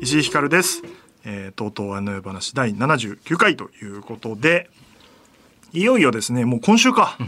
[0.00, 0.82] 石井ひかるです。
[1.24, 4.70] えー、とうとうあの世話第79回ということで、
[5.74, 7.18] いよいよですね、もう今週か。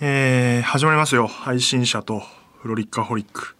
[0.00, 1.26] えー始まりますよ。
[1.26, 2.22] 配信者と
[2.60, 3.56] フロリッカホリック。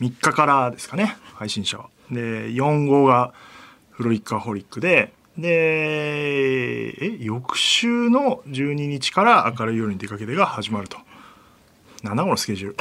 [0.00, 1.88] 3日からですかね、配信者は。
[2.10, 3.34] で、4号が
[3.96, 10.98] フロリッカホリックで、で、え、翌週の12日から明るい夜に出かけてが始まると。
[12.02, 12.76] なんだこのスケジュール。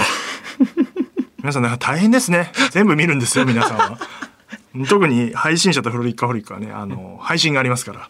[1.40, 2.52] 皆さんなんか大変ですね。
[2.72, 4.00] 全部見るんですよ、皆さんは。
[4.90, 8.10] 特に配信者とフロリッカホリックはね、あの、配信がありますから、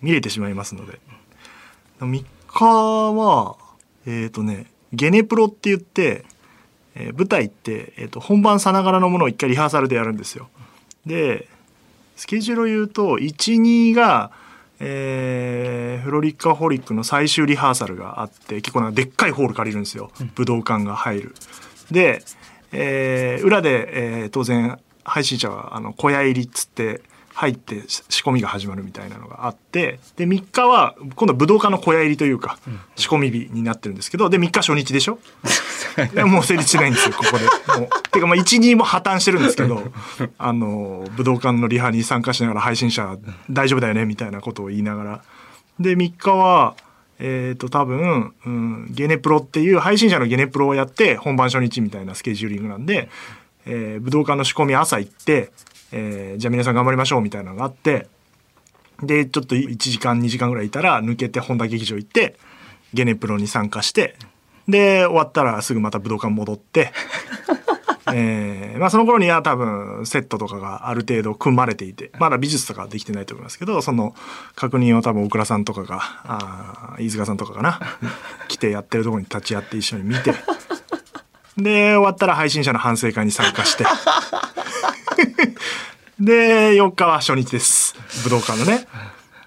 [0.00, 0.98] 見れてしまいますので。
[2.00, 3.56] 3日は、
[4.04, 6.24] えっ、とね、ゲネプロって言って、
[6.96, 10.48] えー舞台って、えー、と本番さながらのものを一回リハーサルでやるんですよ。
[11.06, 11.48] で
[12.16, 14.30] スケジュールを言うと12が、
[14.80, 21.34] えーフロリッカホリックの最終リハーサルがあって結構なでっかいホール借りるんですよ武道館が入る。
[21.90, 22.22] で、
[22.72, 27.00] えー裏で、えー当然配信者はあの小屋入りっつって
[27.34, 32.58] 入ってし仕込みが始まるみたいなのがあってで3日は今度武道館の小屋入りというか
[32.96, 35.18] 仕込み日になってるんですけどで3日初日でしょ？
[36.14, 37.44] でもう成立しないんですよここで。
[37.80, 39.92] もうてかまあ12も破綻してるんですけど
[40.38, 43.16] あの武道館のリハに参加しながら配信者
[43.50, 45.22] 大丈夫だよねみたいなことを言いながら。
[45.80, 46.74] で3日は
[47.18, 53.08] えっ、と多分、うん、ゲネプロっていう配信者のゲネプロをやって本番初日みたいなスケジューリングなんで、
[53.64, 55.52] えー武道館の仕込み朝行って、
[55.92, 58.08] えーじゃあ皆さん頑張りましょうみたいなのがあって
[59.02, 62.36] でちょっと1時間2時間ぐらいいたら抜けて本田劇場行って
[62.94, 64.16] ゲネプロに参加して
[64.68, 66.92] で終わったらすぐまた武道館戻って。
[68.12, 74.14] えーまあその頃には多分セットとかがある程度組まれていてまだ美術とかはできてないと思いますけどその
[74.56, 77.80] 確認を多分大倉さんとかがあ飯塚さんとかかな
[78.48, 80.34] 来てやってるとこに立ち会って一緒に見て
[81.56, 83.84] で終わったら配信者の反省会に参加して
[86.20, 87.94] で4日は初日です。
[88.24, 88.86] 武道館のね。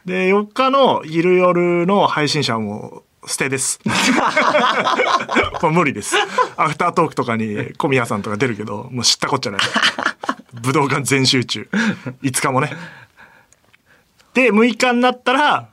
[0.05, 3.79] で4日の昼夜の配信者はもう捨てです。
[5.61, 6.15] もう無理です。
[6.57, 9.61] アフタートークとかに小宮さんとか出るけどもう知ったこっちゃない。
[10.53, 11.69] 武道館全集中。
[12.21, 12.75] 5日もね。
[14.33, 15.69] で6日になったら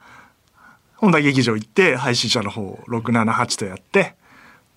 [0.97, 4.15] 本田劇場行って配信者の方678とやって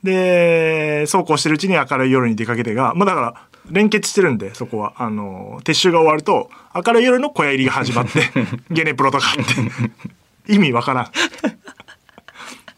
[0.03, 3.35] でそうこうしてるうちに明るい夜に出かけてがまあだから
[3.69, 4.93] 連結してるんでそこは。
[4.97, 8.29] あの撤収が終わると明るい夜の小屋入りが始まって
[8.71, 10.53] ゲネプロとかあって。
[10.53, 11.11] 意味わからん。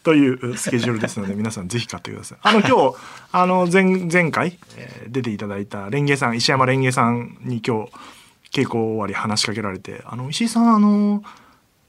[0.02, 2.38] というスケジュールですので皆さんぜひ買ってください。
[2.42, 2.96] あの今日
[3.32, 7.92] あの前前回、えー出ていただいたレンゲさん石山レンゲさんに今日
[8.52, 11.22] 稽古終わり話しかけられて「あの石井さんあの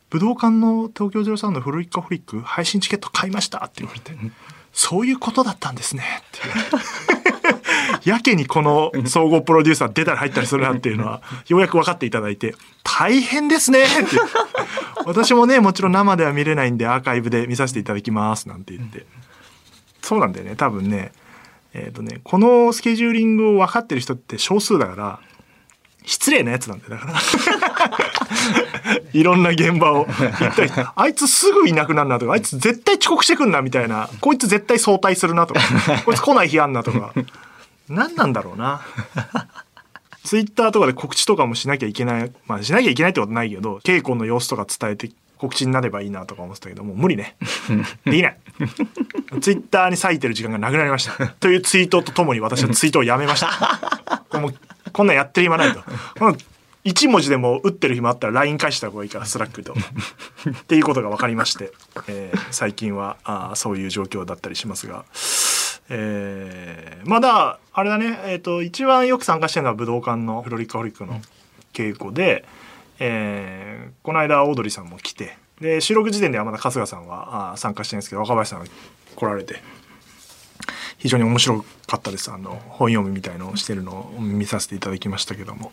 [0.10, 4.14] 武道館の東京03のフルリッカホリック配信チケット買いました」って言われて
[4.74, 6.04] 「そういうことだったんですね」
[8.10, 14.18] やけにこの総合プロデューサー出たり入ったりするなっていうのはようやく分かっていただいて「大変ですね」ってって。
[15.06, 19.06] 私もねもちろん生では見れないんでアーカイブで見させていただきますなんて言って。
[20.02, 21.12] そうなんだよね多分ね。
[21.74, 25.20] えっ、とねこのスケジューリングを分かってる人って少数だから
[26.06, 27.20] 失礼なやつなんだよだから。
[29.14, 30.72] いろんな現場を行ったり。
[30.96, 34.10] あいつすぐいなくなるなとかあいつ絶対遅刻してくんなみたいな。
[34.20, 35.62] こいつ絶対早退するなとか。
[36.06, 37.14] こいつ来ない日あんなとか。
[37.90, 38.82] 何なんだろうな。
[40.24, 47.36] ツイッターとかで告知とかもしなきゃいけないまあしなきゃいけないってことないけど稽古の様子とか伝えて告知になればいいなとか思ってたけどもう無理ね。
[48.06, 48.38] できない。
[49.42, 51.28] ツイッターに割いてる時間がなくなりました。
[51.28, 54.40] というツイートとともに私はツイートをやめました。
[54.40, 54.56] もう
[54.92, 55.82] こんなんやってる暇ないと。
[56.18, 56.38] この
[56.86, 59.74] 1文字でも打ってる暇あったら LINE 返した方がいいから Slack と。
[59.74, 61.72] っていうことが分かりまして、
[62.08, 65.06] えー最近はあーそういう状況だったりしますが、
[65.90, 71.20] えーまだあれだね、えー、と一番よく参加してるのは武道館のフロリカホリックの
[71.74, 72.46] 稽古で、
[73.00, 78.66] えーこの間オードリーさんも来てで収録時点ではまだ春日さんはあー参加してないんですけど若林さんが
[79.16, 79.62] 来られて
[80.98, 82.30] 非常に面白かったです。
[82.32, 85.72] あの本読みみたいのをしてるのを見させていただきましたけども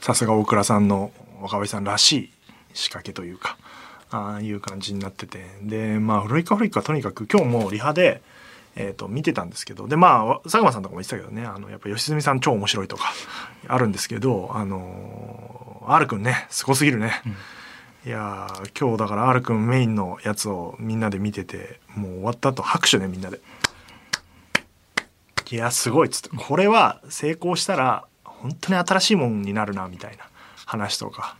[0.00, 1.10] さすが大倉さんの
[1.42, 2.30] 若林さんらしい
[2.72, 3.58] 仕掛けというか
[4.10, 5.44] ああいう感じになってて。
[5.62, 8.22] でまあフロリカフリックはとにかく今日もリハで、
[8.76, 13.12] えー、と見てたんですけどでまあ佐久間さんとかも言ってたけどねあのやっぱ吉住さん超面白いとか
[13.66, 17.22] あるんですけどあの R くんねすごすぎるね。
[18.06, 23.40] いやー今日だから R くんメインのやつをみんなで見ててもう終わった後拍手ねみんなで。
[25.50, 30.24] いやすごいっつってこれは成功したら本当に新しいもんになるなみたいな
[30.64, 31.36] 話とか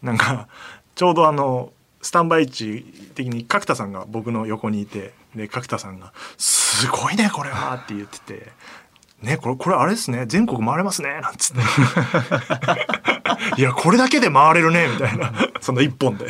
[0.00, 0.46] なんか
[0.94, 1.72] ちょうどあの
[2.02, 8.52] スタンバイ位置的に角田さんが僕の横にいてで角田さんが「すごいねこれは」って言ってて
[9.22, 11.62] 「ねこれこれあれですね全国回れますね」なんつって
[13.58, 15.32] 「いやこれだけで回れるね」みたいな。
[15.60, 16.26] その一本で。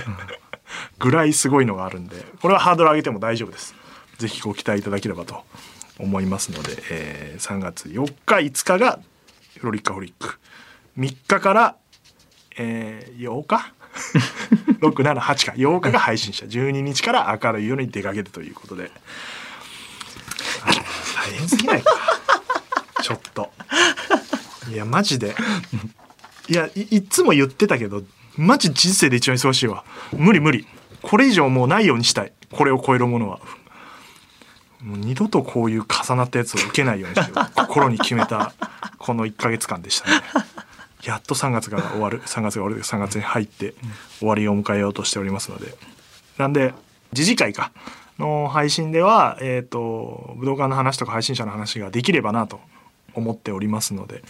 [0.98, 2.24] ぐらいすごいのがあるんで。
[2.40, 3.74] これはハードル上げても大丈夫です。
[4.18, 5.44] ぜひご期待いただければと
[5.98, 9.00] 思いますので、えー3月4日5日が
[9.58, 10.38] フロリッカホリック。
[10.98, 11.76] 3日から、
[12.56, 13.72] えー8日
[14.80, 15.14] 678
[15.46, 18.90] か8日が配信者12日から明るい夜に出かけるということで。
[21.14, 21.90] 大変すぎないか。
[23.02, 23.52] ちょっと。
[24.70, 25.34] いやマジで。
[26.48, 28.02] いやいいっつも言ってたけど
[28.36, 29.84] マジ人生で一番忙しいわ。
[30.12, 30.66] 無理無理。
[31.02, 32.32] これ以上もうないようにしたい。
[32.50, 33.40] これを超えるものは。
[34.82, 37.54] もう二度とこういう重なったやつを受けないようにしよう。
[37.54, 38.52] 心に決めた
[38.98, 40.22] この1ヶ月間でしたね。
[41.04, 43.74] やっと3月が終わる 3月が終わる3月に入って
[44.18, 45.74] 終わりを迎えようとしておりますので。
[46.38, 46.74] なんで
[47.14, 47.72] 次次回か。
[48.18, 52.60] の配信ではえっ、と武道館の話とか配信者の話ができればなと
[53.14, 54.22] 思っておりますので、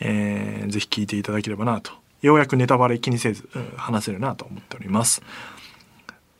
[0.00, 1.92] えーぜひ聞いていただければなと。
[2.22, 5.22] ようやくネタバレ気にせず、話せるなと思っております。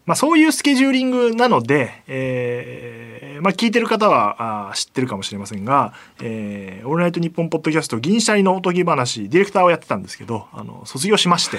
[0.06, 3.13] まあ、そういうスケジューリングなので、えー
[3.44, 5.92] まあ、聞いてる方はあ知ってるかもしれませんが
[6.22, 11.58] 「えーオールナイトニッポン」ポッドキャスト銀シャリのおとぎ話ディレクターをやってたんですけどあの卒業しまして、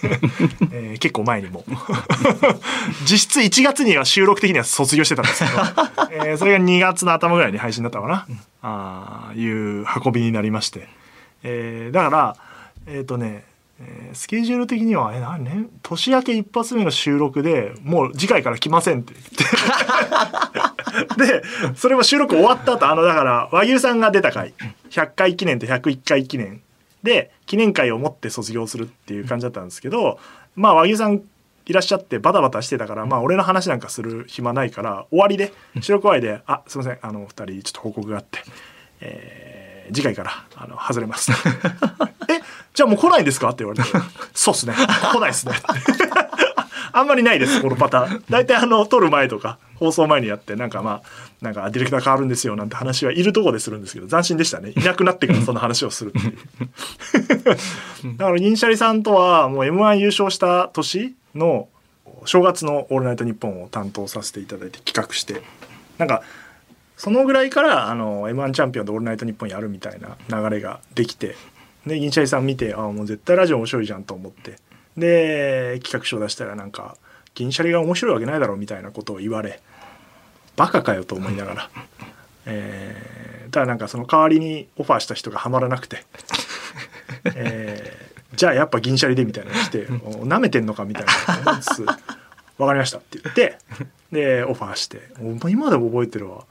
[0.72, 1.66] えー結構前にも。
[3.04, 5.56] 実質1月には収録的には卒業してたんですけど、
[6.24, 8.26] えーそれが2月の頭ぐらいに配信だったかな、
[8.62, 10.88] あいう運びになりまして、
[11.42, 12.36] えーだから
[12.86, 13.44] えっ、とね
[13.80, 19.44] えスケジュール的には、え、何ね、年明け一発目の収録でもう次回から来ませんって言って。
[21.16, 21.42] で、
[21.74, 24.54] それも収録終わった後、あの、だから、和牛さんが出た回、
[24.90, 26.62] 100回記念と101回記念。
[27.02, 30.18] で、記念会を持って卒業するっていう感じだったんですけど、
[30.54, 31.22] まあ、和牛さん
[31.66, 38.40] いらっしゃってバタバタしてたから、まあ、俺の話なんかする暇ないから、終わりで、収録終わりで、あ、すいません、あの、二人、ちょっと報告があって、
[39.00, 39.51] えー
[39.92, 41.30] 次回から、あの、外れます。
[42.28, 42.40] え、
[42.74, 43.48] じゃあもう来ないんですか？
[43.50, 43.88] って言われて、
[44.34, 44.74] そうっすね。
[44.74, 45.54] 来ないっすね。
[46.94, 48.24] あんまりないです、このパターン。
[48.28, 51.08] 大体あの、撮る前とか、放送前にやって、なんかまあ、
[51.40, 54.72] なんかディレクター変わるんですよなんて話はいるとこでするんですけど、斬新でしたね。
[54.76, 56.30] いなくなってからその話をするってい
[58.12, 58.16] う。
[58.16, 61.68] だから、銀シャリさんとは、もう M1 優勝した年の
[62.26, 65.42] 正月のオールナイトニッポンを担当させていただいて企画して、
[65.96, 66.22] なんか、
[67.02, 71.34] そのぐらいからあの M1 チャンピオンで「オールナイトニッポン」やるみたいな流れができて
[71.84, 74.60] で銀シャリさん見てああもう絶対ラジオ面白いじゃんと思って。
[74.96, 76.96] で企画書出したらなんか
[77.34, 79.58] 「銀シャリが面白いわけないだろ」みたいなことを言われ
[80.54, 81.70] バカかよと思いながら、
[82.46, 86.04] えーただなんかその代わりにオファーした人がハマらなくて、
[87.34, 91.50] えーじゃあやっぱ銀シャリでみたいなのして「お舐めてんのか」みたいな。
[91.52, 91.84] 思いつつ
[92.58, 93.58] 「分かりました」って言って
[94.12, 95.00] でオファーして。
[95.20, 96.44] お今でも覚えてるわ。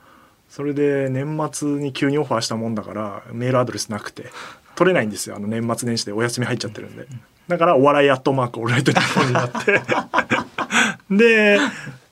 [0.51, 4.25] それで年末に急にオファーしたもんだからメールアドレスなくて
[4.75, 5.37] 取れないんですよ。
[5.37, 7.07] あの年末年始でお休み入っちゃってるんで。
[7.47, 9.81] だからお笑いアットマークオールナイトニッポンになって。
[11.09, 11.57] で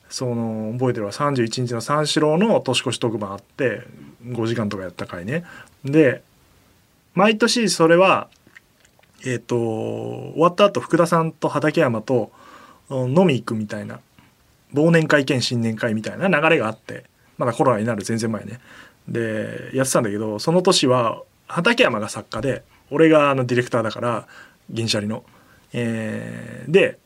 [0.10, 1.12] その覚えてるわ。
[1.12, 3.82] 31日の三四郎の年越し特番あって
[4.26, 5.44] 5時間とかやった回ね。
[5.84, 6.22] で
[7.16, 8.30] 毎年それは
[9.26, 12.32] えっ、と終わった後福田さんと畠山と
[12.88, 14.00] うん飲み行くみたいな
[14.74, 17.09] 忘年会兼新年会みたいな流れがあって
[17.40, 18.60] まだコロナになる全然前ね
[19.08, 24.28] でやってたんだけどその年は畠山が作家で俺があのディレクターだから
[24.70, 25.24] 銀シャリの。
[25.74, 27.00] えーで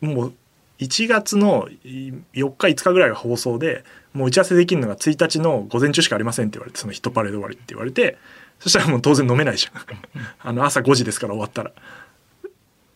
[0.00, 0.34] もう
[0.80, 8.18] 1月の4日5日ぐらいが放送でもう打ち合わせできるのが1日の午前中しかありませんって言われてそのヒットパレード終わりって言われて
[8.58, 9.82] そしたらもう当然飲めないじゃん
[10.40, 11.72] あの朝5時ですから終わったら。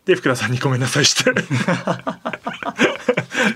[0.09, 1.31] で福田さんにごめんなさいして。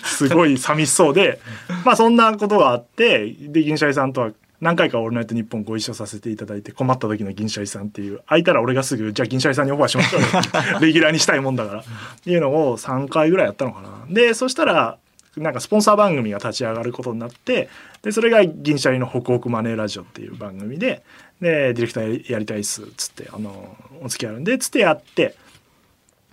[0.05, 1.39] すごい寂しそうで。
[1.83, 4.31] まあそんなことがあってで銀シャリさんとは
[4.61, 10.27] 何回か「オールナイトニッポン」ご一緒させていただいて困った時の銀シャリさんっていう空いたら俺がすぐじゃあ銀シャリさんにオファーしましょうよ。
[10.79, 11.79] レギュラーにしたいもんだから。
[11.79, 11.83] っ
[12.23, 13.89] ていうのを3回ぐらいやったのかな。
[14.09, 14.99] でそしたら
[15.37, 17.67] なんかスポンサー番組が立ち上がることになって
[18.03, 21.01] でそれが銀シャリの「ホクホクマネーラジオ」っていう番組で
[21.41, 25.35] でディレクターやりたいっすっつってあのお付き合いあるんでっつってやって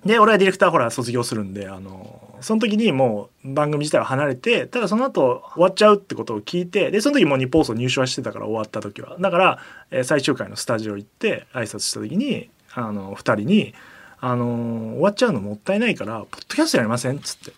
[0.04, 9.59] で俺はディレクターほら卒業するんであのその時にもう番組自体は離れてただその後終わっちゃうってことを聞いてでその時もう日本放送入所はしてたから終わった時はだから、
[9.90, 13.75] えー最終回のスタジオ行って挨拶した時にあの2人に
[14.21, 17.52] あの終わっちゃうのもったいないからポッドキャストやりませんっつって。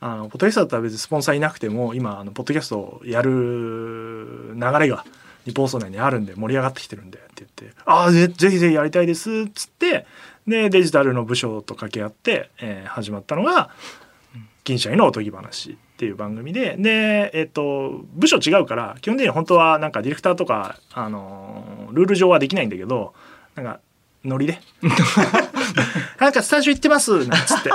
[0.00, 5.06] あのポッドキャストだったら別にスポンサーいなくても今あのポッドキャストをやる流れが
[5.44, 10.06] 日本放送内にあるんで盛り上がってきてるんでって言って「ああぜぜひぜひやりたいです」っつって
[10.46, 13.70] でデジタルの部署と掛け合って、えー始まったのが
[14.64, 23.14] 「銀シャリのおとぎ話」っていう番組でで、えっと部署違うから基本的には本当はなんかディレクターとか、あのールール上はできないんだけど
[23.54, 23.80] なんか
[24.24, 24.60] ノリで
[26.18, 27.70] 「なんかスタジオ行ってます」なんつって。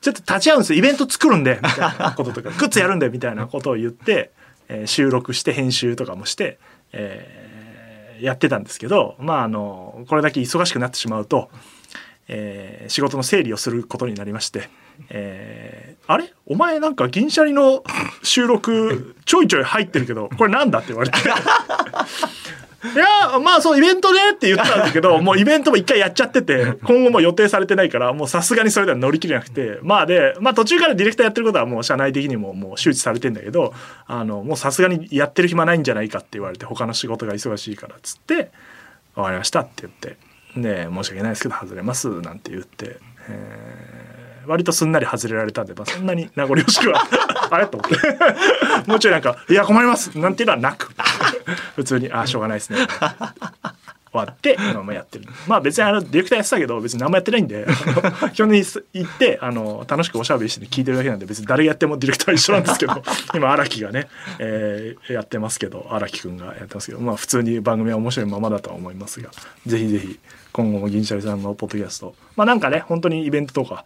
[0.00, 4.30] ちょっと立ち会うんですよイベント作るんでみたいなこととかグッズやるんでみたいなことを言って、
[4.68, 6.58] えー収録して編集とかもして、
[6.92, 11.50] えーやってたんですけどまああのこれだけ忙しくなってしまうと、
[12.26, 14.68] えー仕事の整理をすることになりまして
[15.10, 16.32] 「えーあれ？
[16.46, 17.84] お前なんか銀シャリの
[18.22, 21.18] 収録ちょいちょい入ってるけどこれなんだ?」って言われて。
[22.84, 29.78] いやまあそうイベントでって言ったんだけど もうイベントも一回やっちゃってて今後も予定されてないからもうさすがにそれでは乗り切れなくて。
[29.82, 33.74] まあで、まあ、途中からディレクターやってることはもう社内的にももう周知されてんだけど
[34.06, 38.50] あのもうさすがにやってる暇ないんじゃないかって言われて他の仕事が忙しいからっつって
[39.14, 40.16] 「分かりました」って言って。
[40.56, 42.98] で「申し訳ないですけど外れます」なんて言って。
[43.28, 44.08] えー
[44.48, 47.02] 割とすんなり外れられたんで、まあ、そんなに名残惜しくは
[47.50, 47.96] あれと思って。
[48.88, 50.90] もうちょいなんか「いや困ります」なんていうのはなく
[51.76, 52.78] 普通に「あしょうがないですね」
[54.10, 57.66] 終わって今もやってるまあ別にあのディレクターやってたけど別に何もやってないんで
[58.32, 63.02] 基本的に行ってあの楽しくおしゃべりして聞いてるだけなんで別に誰がやってもディレクター一緒なんですけど
[63.34, 69.30] 今荒木がね、えーやってますけど荒木くんがやってますけどまあ普通に番組は面白いままだとは思いますが
[69.66, 70.18] ぜひぜひ
[70.52, 73.84] 今後も銀シャリさんのポッドキャストまあなんかね本当にイベントとか、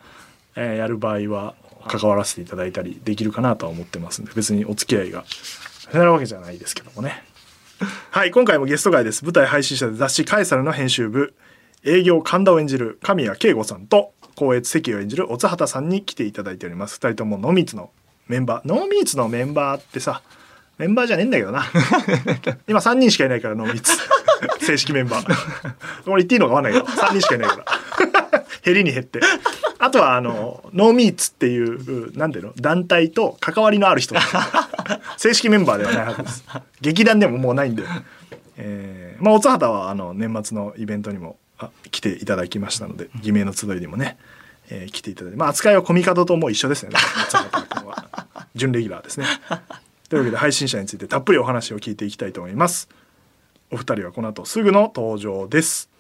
[0.57, 1.55] えーやる場合は
[1.89, 5.25] 関わらせていただいたりできるかなとは思ってますんで別にお付き合いが
[5.93, 7.25] なるわけじゃないですけどもね。
[8.11, 9.25] はい、今回もゲスト会です。
[9.25, 11.35] 舞台配信者で雑誌カエサルの編集部、
[11.85, 16.95] 営業神田を演じる神谷慶吾さんと、光悦関を演じる乙畑さんに来ていただいております。
[16.95, 17.91] 二人ともノーミーツの
[18.29, 18.69] メンバー。
[18.69, 20.23] ノーミーツのメンバーってさ、
[20.79, 21.65] メンバーじゃねえんだけどな。
[22.69, 23.93] 今3人しかいないから、ノーミーツ。
[24.61, 25.27] 正式メンバー。
[26.05, 27.65] これ言っていいのかわかんないけど、3人しかいないか
[28.31, 28.45] ら。
[28.65, 29.21] 減りに減って。
[29.85, 32.53] あとは、あの、ノーミーツっていう、なんていうの？
[32.55, 34.15] 団体と関わりのある人。
[35.19, 36.45] 正式メンバーではないはずです。
[36.81, 37.83] 劇団でももうないんで。
[38.59, 44.19] えーまあ、乙畑はあの年末のイベントにもあ来ていただきましたので偽名の集いにもね、
[44.71, 46.99] えー来ていただいて、まあ、扱いはコミカドともう一緒ですよね。
[47.27, 48.07] 乙畑君は。
[48.55, 49.27] 準レギュラーですね。
[50.09, 52.89] というわけで配信者についてたっぷりお話を聞いていきたいと思います。
[53.73, 55.91] お二人はこの後すぐの登場です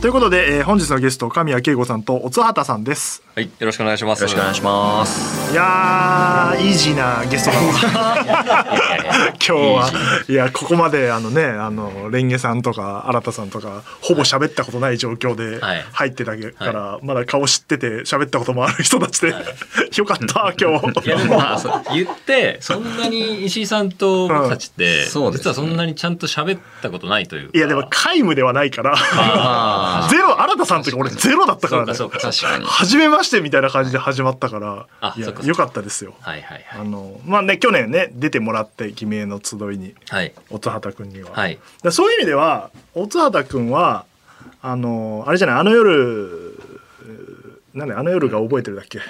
[0.00, 4.20] ということで、えー本日のゲスト神谷慶吾さんと乙畑さんですはい、よろしくお願いします。
[4.20, 5.52] よろしくお願いします。
[5.52, 8.97] いやーイージーなゲストだ今
[9.38, 9.90] 日は。
[10.28, 15.84] いやここまであのねあのレンゲさんとか新田さんとかほぼ喋ったことない状況ではい。
[15.92, 19.34] 入ってたから、まだ顔知ってて喋ったこともある人たちで、
[19.96, 21.06] よかった今日。
[21.06, 25.30] いやでもまあそう言ってそんなに石井さんと僕たちって、うですね。
[25.32, 27.58] 実はそんなにちゃんと喋ったことないというか。
[27.58, 31.94] いやでも皆無ではないからあ ゼロ新田さんとか俺ゼロだったからね。
[31.94, 32.66] そうかそうか確かに。
[32.66, 35.46] 初めましてみたいな感じで始まったからいやあそっかそっか。
[35.46, 36.14] よかったですよ。
[36.20, 40.32] はいはいあのまあね去年ね出てもらって偽名の集いにはい。
[40.50, 41.58] 乙畑君には、はい。
[41.82, 44.04] でそういう意味では乙畑君は
[44.62, 46.56] あのあれじゃないあの夜
[47.74, 48.98] なんであの夜が覚えてるだっけ？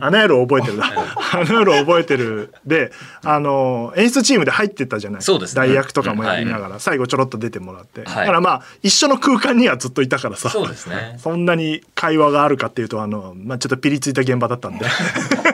[0.00, 0.84] あの夜を覚えてるだ。
[1.32, 2.52] あの夜を覚えてる。
[2.66, 2.92] で
[3.24, 5.22] あの演出チームで入ってたじゃない。
[5.22, 5.66] そうですね。
[5.66, 8.14] 代役とかもやりながら、最後ちょろっと出てもらって、はい。
[8.16, 10.50] だからまあ一緒の空間にはずっといたからさ。
[10.50, 11.16] そうですね。
[11.22, 14.84] そんなに会話があるかっていうとあの、まあ、ちょっとピリついた現場だったんで。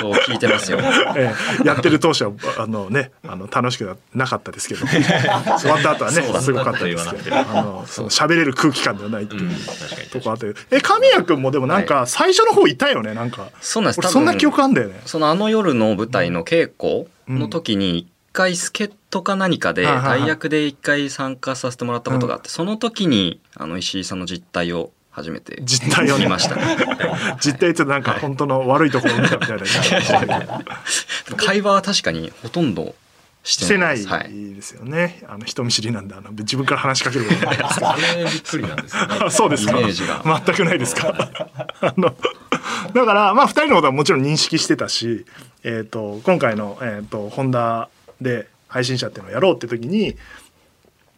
[0.00, 0.78] そう聞いてますよ。
[1.16, 1.66] ええ。
[1.66, 4.86] やってる当初はあのねあの楽しくはなかったですけど。
[5.58, 7.36] 終わった後はねすごかったですけど。
[7.36, 9.42] あのその喋れる空気感ではないっていう。
[9.42, 9.56] うん
[10.10, 10.52] とこあって。
[10.70, 13.48] え神谷君もでもなんか最初の方いたよねなんか。
[13.60, 14.08] そうなんです。
[14.12, 15.00] そんな記憶あんだよね。
[15.06, 26.26] そのあの夜の舞台の稽古の時に一回助っ人か何かで代役で一回参加させてもらったことがあって、その時にあの石井さんの実態を初めて実態をね。
[26.26, 26.76] 見ましたね。
[27.40, 29.64] 実態ってなんか本当の悪いところを見たみたいな
[31.38, 32.94] 会話は確かにほとんど
[33.42, 33.96] ししててない。
[33.96, 34.08] です。
[34.08, 34.54] はい。
[34.54, 35.22] ですよね。
[35.26, 37.46] あの人見知りなんであの自分から話しかけること。
[37.46, 39.18] ないですかあれびっくりなんですよね。
[39.20, 39.72] ら そうですか。
[39.80, 40.22] イメージが。
[40.44, 41.08] 全くないですか。
[41.80, 42.14] あの
[42.92, 45.24] だからまあ2人のことはもちろん認識してたし、
[45.62, 47.88] えー、と今回の、えー、とホンダ
[48.20, 50.14] で配信者っていうのをやろうって時に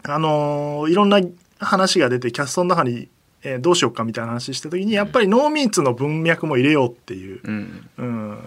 [0.05, 1.21] あのーいろんな
[1.61, 3.09] 話が出てキャストの中に、
[3.43, 7.89] えーどうしようかみたいな話した時にやっぱりノーミーツの文脈も入れようっていう、うん。
[7.99, 8.39] うん、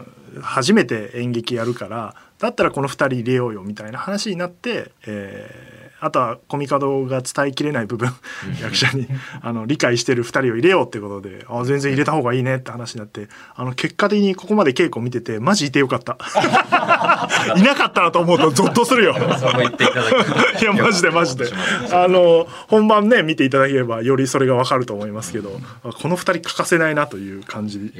[0.41, 8.11] 初めて演劇やるからだったらこの2人入れようよみたいな話になって、えーあとはコミカドが伝えきれない部分。
[8.59, 9.07] 役者に
[9.41, 16.17] あの理解してる2人を入れようってことであ全然入れた方がいいねって話になってあの結果的にここまで稽古見ててマジいてよかった。
[17.55, 19.13] いなかったらと思うとゾッとするよ。
[19.13, 21.45] いやマジでマジで。
[21.93, 27.93] あの本番ね見ていただければよりそれがわかると思いますけど、あこの2人欠かせないなという感じ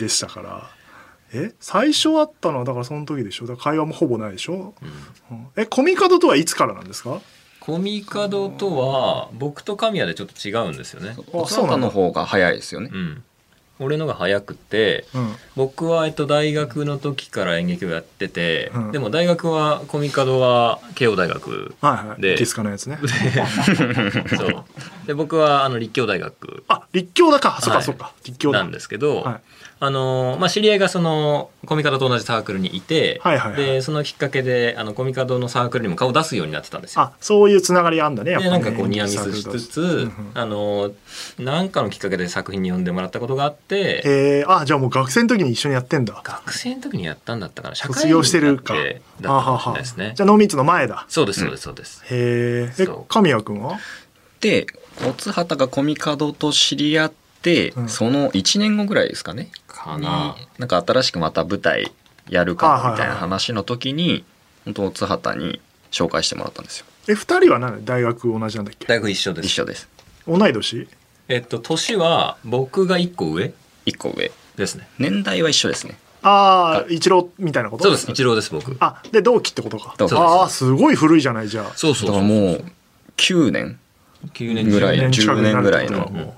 [0.00, 0.81] でしたから
[1.34, 3.46] え最初あったのはだからその時でしょ？
[3.46, 4.74] だから会話もほぼないでしょ、
[5.30, 5.46] うん。
[5.56, 7.20] えコミカドとはいつからなんですか？
[7.60, 11.14] コミカドとは僕と神谷でちょっと違うんですよね。
[11.32, 12.90] お父さんの方が早いですよね。
[12.92, 12.96] う。
[12.96, 13.22] ん。
[13.78, 15.34] 俺のが早くて、うん。
[15.56, 18.92] 僕はえっと大学の時から演劇をやってて、うん。
[18.92, 22.20] でも大学はコミカドは慶応大学はいはい。
[22.20, 22.34] で。
[22.36, 22.98] キスカのやつね。
[24.36, 24.64] そう。
[25.06, 26.64] で僕はあの立教大学。
[26.68, 27.58] あ立教だか。
[27.62, 28.12] そっはいかそっか。
[28.24, 28.58] 立教だ。
[28.60, 29.40] なんですけど、はい
[29.84, 33.64] あのまあ、知り合いがそのコミカドと同じサークルにいて、はいはいはい。
[33.64, 37.02] でそのきっかけであのコミカドのサークルにも顔を出すようになってたんですよ。
[37.02, 40.30] あそういうつながりあんだねやっぱねでなんかこうニアミスしつつ、うんうん。
[40.34, 40.92] あの
[41.40, 46.20] なんかのきっかけで作品に呼んでもらったことがあって、えー、あじゃあもう学生の時に一緒にやってんだ。
[46.22, 48.74] 学生の時にやったんだったかな社会卒業してるか。
[48.74, 48.84] だっ
[49.20, 51.06] たかもしれないですねじゃあ濃密の前だ。
[51.08, 52.82] そうですそうですそうです、へー。
[52.82, 53.04] えそう。
[53.08, 53.80] 神谷君は？
[54.40, 54.68] で
[55.08, 57.12] 乙畑がコミカドと知り合っ
[57.42, 57.88] て、うん。
[57.88, 59.44] その1年後ぐらいですかね。
[59.44, 59.50] に
[59.82, 60.36] かな。
[60.58, 61.92] なんか新しくまた舞台
[62.28, 64.24] やるかもみたいな話の時に
[64.64, 65.60] 本当乙畑に
[65.90, 66.86] 紹介してもらったんですよ。
[67.08, 67.84] え二人は何？
[67.84, 68.86] 大学同じなんだっけ？
[68.86, 69.46] 大学一緒です。
[69.46, 69.88] 一緒です。
[70.26, 70.88] 同い年？
[71.28, 73.52] えっと年は僕が1個上
[73.86, 74.30] ？1個上。
[74.56, 74.86] ですね。
[74.98, 75.98] 年代は一緒ですね。
[76.22, 77.84] ああ一郎みたいなこと？
[77.84, 78.10] そうです。
[78.10, 78.76] 一郎です僕。
[78.80, 79.96] あで同期ってことか。
[79.98, 81.64] ああすごい古いじゃないじゃあ。
[81.64, 82.16] だそうそうそう。
[82.16, 82.64] からもう
[83.16, 83.80] 9年
[84.34, 86.34] 9年ぐらい10年近くになる10年ぐらいの。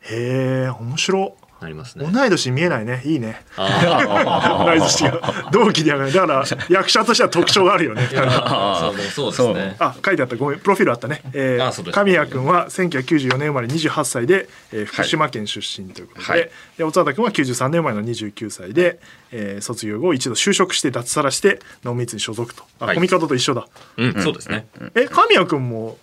[0.00, 2.08] へえ面白なりますね。
[2.12, 3.02] 同い年見えないね。
[3.04, 3.44] いいね。
[3.56, 5.20] あ 同い年が。
[5.52, 8.08] 同期でやるだから役者としては特徴があるよね。
[8.10, 9.76] そうでもそうですね。
[9.78, 10.36] あ書いてあった。
[10.36, 10.58] ごめん。
[10.58, 16.50] プロフィールあったね、えー神谷君は1994年生まれ28歳で、えー福島県出身ということで,、はい。
[16.76, 18.98] で小畑君は93年生まれの29歳で、
[19.30, 22.64] えー卒業後一度就職して脱サラして濃密に所属と。
[22.80, 22.94] あ、はい。
[22.96, 23.66] コミカドと一緒だ。
[23.96, 24.66] うんそうですね。
[24.94, 25.98] え神谷君も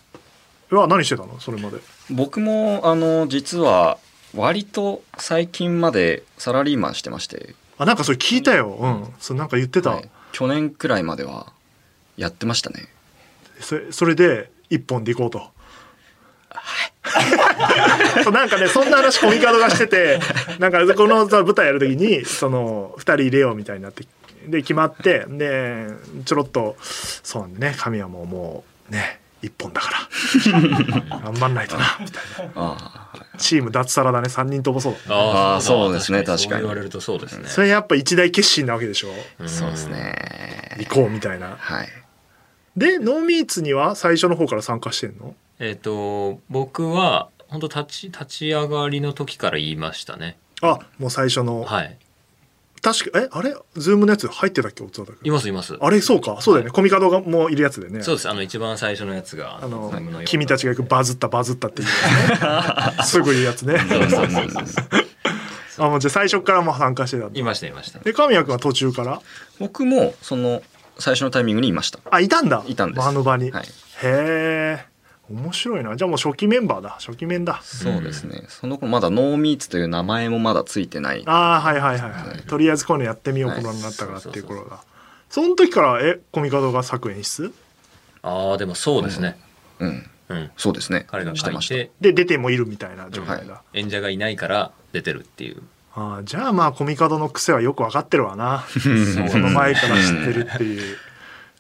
[0.71, 1.39] は何してたの？
[1.39, 1.77] それまで。
[2.09, 3.97] 僕もあの実は
[4.35, 8.77] 割と最近までサラリーマンしてまして、あなんかそれ聞いたよ。
[8.79, 9.13] うん。
[9.19, 10.09] それなんか言ってた、はい。
[10.31, 11.51] 去年くらいまでは
[12.17, 12.87] やってましたね。
[13.59, 15.51] それそれで一本で行こうと。
[18.23, 20.19] そうなんかねそんな話コミカドがしてて
[20.59, 24.05] なんかこのさ舞台やる時にその2人入れようみたいになって
[24.47, 25.87] で決まってで
[26.25, 31.19] ちょろっとそうなんだね神谷ももうね一本だから。
[31.19, 31.97] 頑張んないとな。
[31.99, 32.47] みたい。
[32.47, 32.77] なあ
[33.13, 34.27] あチーム脱サラだね。
[34.29, 34.95] 3人ともそう。
[35.07, 36.23] だああーそうですね。
[36.23, 36.61] 確かに。
[36.61, 37.47] 言われるとそうですね。
[37.47, 39.09] それやっぱ一大決心なわけでしょ。
[39.47, 40.75] そうですね。
[40.79, 41.55] 行こうみたいな。
[41.57, 41.89] はい。
[42.75, 45.35] でノーミーツには最初の方から参加してんの？
[45.59, 50.37] えっと僕は本当立ち立ち上がりの時から言いましたね。
[50.61, 51.97] あもう最初の、はい
[52.81, 53.55] 確かえあれ？
[53.75, 54.83] ズームのやつ入ってたっけ？
[54.83, 55.77] 大田君いますいます。
[55.81, 56.37] あれそうか。
[56.41, 58.01] そうだよね、コミカドがもういるやつでね。
[58.03, 58.29] そうです。
[58.29, 59.91] あの一番最初のやつがあの
[60.25, 63.03] 君たちが行くバズったバズったっていうやつね。
[63.05, 63.77] すぐ言うやつね。
[63.79, 64.65] そうそうそうそう。
[65.85, 67.39] あもうじゃあ最初からもう参加してたんだ。
[67.39, 67.99] いましたいました。
[67.99, 69.21] で神谷君は途中から？
[69.59, 70.61] 僕もその
[70.97, 71.99] 最初のタイミングにいました。
[72.11, 72.63] あいたんだ。
[72.67, 73.05] いたんです。
[73.05, 73.63] 場の場に、はい。
[73.63, 73.67] へ
[74.03, 74.85] え
[75.31, 75.95] 面白いな。
[75.95, 76.97] じゃあもう初期メンバーだ。
[76.99, 77.61] 初期メンだ。
[77.63, 78.43] そうですね。
[78.47, 81.23] その子まだノーミーツという名前もまだついてない。
[81.25, 82.41] ああはいはいはいはい。
[82.47, 84.79] とりあえずこういうのやってみようはい頃になったからっていう頃だ。
[85.29, 87.53] その時からえコミカドが作演出
[88.21, 89.37] ああでもそうですね。
[89.79, 90.09] うん。
[90.29, 90.51] うん。
[90.57, 91.05] そうですね。
[91.07, 91.75] 彼がしてました。
[91.75, 95.61] 書いてで出てもいるみたいな状態だ、は演者がいないから出てるっていう。
[95.95, 98.65] ああじゃあまあコミカドの癖はよく分かってるわな。
[99.29, 100.97] その前から知ってるっていう。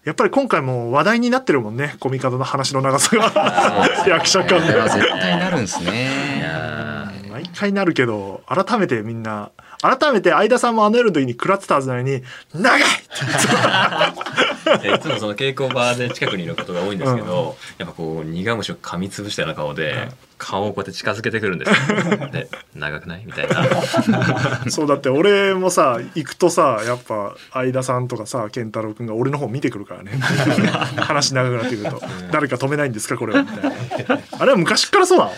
[0.09, 3.87] やっぱり今回も話題になってるもんねコミカドの話の長さが。
[4.07, 9.51] 役者間これはで絶対なるんですいねや毎回なるけど改めてみんな
[9.83, 12.23] 改めて相田さんもあの夜の時に食らってたはずなのに
[12.55, 21.77] 「長い!」ーいつもその稽古場で近くにいることが多いんですけど、やっぱこう苦虫を噛みつぶしたような顔で、顔をこうやって近づけてくるんですよ。
[22.31, 23.23] で長くない？
[23.25, 23.63] みたいな。
[24.69, 30.11] そうだって俺もさ行くとさやっぱ相田さんとかさ健太郎君が俺の方見てくるからね。
[30.97, 32.01] 話長くなってくると
[32.31, 34.19] 「誰か止めないんですかこれは」みたいな。
[34.39, 35.31] あれは昔っからそうなの？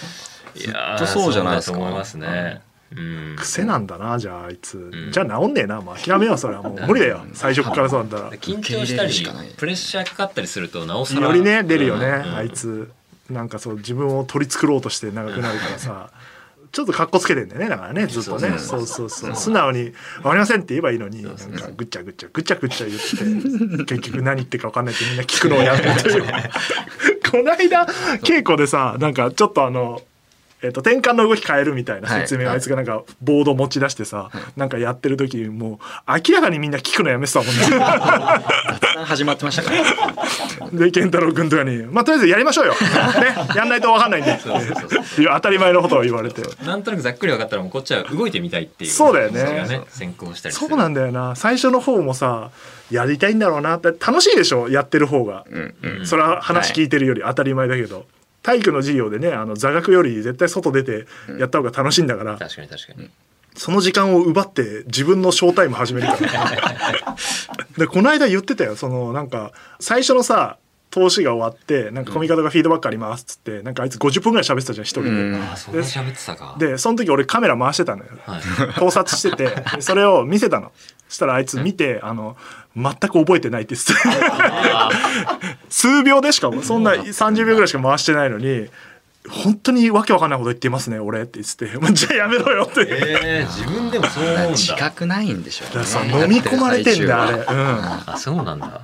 [0.54, 1.78] いやーずっとそうじゃないですか。
[1.78, 2.62] と思いますね、
[2.96, 5.12] うん、癖なんだなじゃああいつ、ん。
[5.12, 5.96] じゃあ治んねえなもう。
[5.98, 6.62] 諦めようそれは。
[6.62, 6.88] もう。
[6.88, 7.22] 無理だよ。
[7.34, 8.32] 最初っからそうだったら。
[8.38, 9.48] 緊張したりしかない。
[9.56, 12.36] プレッシャーかかったりするとなおさらよりね出るよね、うん。
[12.36, 12.92] あいつ。
[13.30, 16.10] なんかそう自分を取り繕おうとして長くなるからさ。
[16.72, 18.58] ちょっと格好つけてんだよねだからねずっとね。
[18.58, 19.10] そそうそう。
[19.10, 19.92] そう素直に
[20.24, 23.00] 「わかりません」って言えばいいのになんかぐっちゃぐっちゃぐっちゃぐっちゃ言っ
[23.80, 26.24] て結局何言ってるか分かんないってみんな聞くのをやめるという
[27.30, 27.86] この間
[28.24, 30.02] 稽古でさなんかちょっとあの
[30.64, 32.56] えっと転換の動き変えるみたいな説明をはい。
[32.56, 37.54] あいつがなんかボード持ち出してさなんかやってる時もう明らかにみんな聞くのやめてたもんね。
[39.06, 40.70] 始まってましたから。
[40.72, 44.32] で健太郎君とかに「まあとりあえずやりましょうよ」ねやんないと分かんないんで。
[44.32, 46.42] っていう当たり前のことを言われて。
[46.66, 49.82] なんとなくざっくり分かったらもうこっちは動いてみたいっていうそうだよね。
[49.90, 51.36] 先行したりそうなんだよな。
[51.36, 52.52] 最初の方もさ
[52.92, 54.70] やりたいんだろうなって楽しいでしょ？
[54.70, 56.08] やってる方が、うんうん。
[56.08, 58.06] それは話聞いてるより当たり前だけど、
[58.44, 61.06] 体育の授業でねあの座学より絶対外出て
[61.40, 63.10] やった方が楽しいんだから、確かに確かに。
[63.56, 67.16] その時間を奪って自分のショータイム始めるから。
[67.78, 68.76] でこの間言ってたよ。
[68.76, 70.58] そのなんか最初のさ
[70.90, 75.10] 投資が終わってなんかコミカドがフィードバックありますっつってなんかあいつ50分ぐらい喋ってたじゃん一人で。
[75.10, 75.36] うん。
[75.42, 76.56] あそれ喋ってたか。
[76.60, 78.12] でその時俺カメラ回してたのよ。
[78.26, 78.42] はい。
[78.78, 79.56] 盗撮してて。
[79.76, 80.72] でそれを見せたの。
[80.76, 82.38] そしたらあいつ見てあの
[82.76, 84.90] 全く覚えてないって言ってた。
[85.70, 88.70] 数秒でしかそんな30秒ぐらいしか回してないのに
[89.30, 95.84] 本当にわけわかんないこと言ってますね俺って言ってて「じゃあやめろよ」って、えー、自分でもそう思うん 自だ覚ないんでしょうね。
[95.84, 98.82] だからさ飲み込まれてんだあれ、うん、あそうなんだ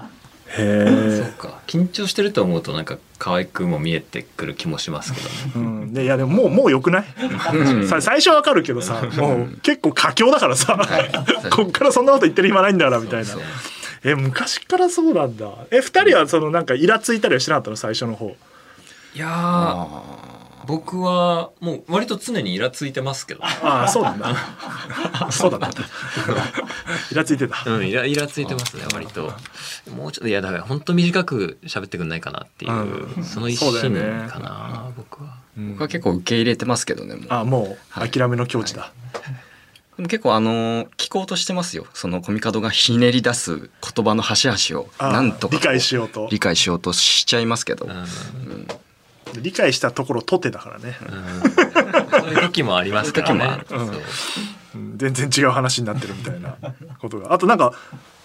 [0.58, 1.60] へそうか。
[1.68, 5.36] 緊張してると思うとなんか可愛くも見えてくる気もしますけどね。
[5.56, 7.06] え、うん、でいやでももうもうよくない、
[7.88, 10.80] さ最初わかるけどさもう結構佳境だからさ、
[11.52, 13.26] こっからそんなこと言ってる暇ないんだからみたいな。
[13.26, 13.42] そう
[14.04, 15.50] え昔からそうなんだ。
[15.72, 17.76] え二人はそのなんかイラついたりはしなかったの？
[17.76, 18.36] 最初の方。
[19.16, 19.30] いやー。
[19.30, 20.37] あ
[20.68, 23.44] 僕はもう割と常にイラついてますけど。
[23.44, 24.36] ああそうなんだ。
[25.32, 25.82] そうだった
[27.12, 27.64] イラついてた。
[27.66, 29.34] うんイライラついてますね割と。
[29.96, 32.72] もうちょっといやだから本当短く喋ってくんないかなっていう、
[33.18, 33.24] うん。
[33.24, 34.30] その一そうだよ心ね。
[34.30, 35.36] かな僕は。
[35.58, 35.72] うん。
[35.72, 37.28] 僕は結構受け入れてますけどねもう。
[37.30, 38.92] あもう諦めの境地だ、
[39.96, 41.88] でも結構あのー聞こうとしてますよ。
[41.94, 46.28] そのコミカドがひねり出す言葉の端々をあなんとか理解しようと。
[46.30, 48.68] 理解しようとしちゃいますけど、うん
[49.42, 52.22] 理解したところとてだからね、うん。
[52.22, 53.60] そういう時もありますからね。
[53.68, 53.80] そう
[54.78, 54.98] ん。
[54.98, 56.56] 全然違う話になってるみたいな
[57.00, 57.34] ことが。
[57.34, 57.74] あとなんか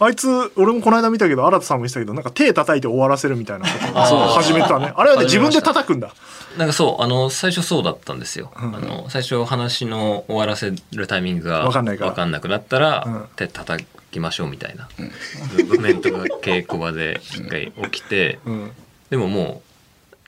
[0.01, 3.73] あいつ俺もこの間見たけど新田さんも言ってたけどなんか手叩いて終わらせるみたいなこ
[4.09, 4.93] とを始めたね。
[4.95, 6.13] あれはね自分で叩くんだ。
[6.59, 8.77] なんかそうあの最初そうだったんですよ、うん。
[8.77, 12.11] あの最初話の終わらせるタイミングがわかんないから。
[12.11, 13.25] わかんなくなったら、うん。
[13.37, 18.73] 手叩きましょうみたいな、ムーブメントが稽古場で一回起きて、うん。
[19.09, 19.72] でももう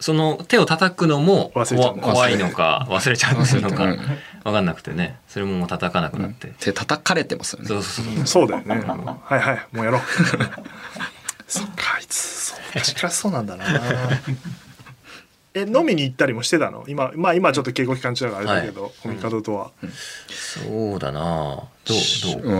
[0.05, 1.65] その手を叩くのも怖
[1.97, 3.39] 怖いのか忘れちゃう。
[3.39, 3.89] のかう。
[3.89, 5.19] ん分かんなくてね。
[5.29, 7.69] それももう叩かなくなって、手叩かれてますよね。
[7.69, 8.47] そうそうそうそう。
[8.47, 8.85] だよね。
[8.85, 10.01] はいはいもうやろう。
[11.49, 13.65] そっかあいつそう確かそうなんだな。
[15.55, 16.85] え飲みに行ったりもしてたの？
[16.87, 19.71] 今まあ今ちょっと稽古期間中だからあれだけど、コミカドとは、
[20.29, 22.53] そうだなどうどう、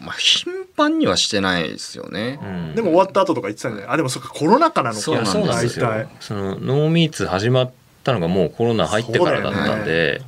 [0.00, 2.74] まあ頻繁にはしてないですよね、うん。
[2.74, 3.94] でも終わった後とか言ってたんじゃない？
[3.94, 5.10] あでもそっかコロナ禍なのか。
[5.10, 6.08] いやそうなんですよ。
[6.20, 7.72] そのノーミーツ始まっ
[8.04, 10.22] たのがもうコロナ入ってからだったんで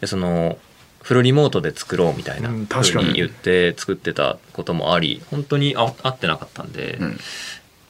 [0.00, 0.58] でその
[1.02, 3.04] フルリモートで作ろうみたいなうん確かに。
[3.04, 7.18] ふうに言って作ってたこともあり本当にあ合ってなかったんで、うん。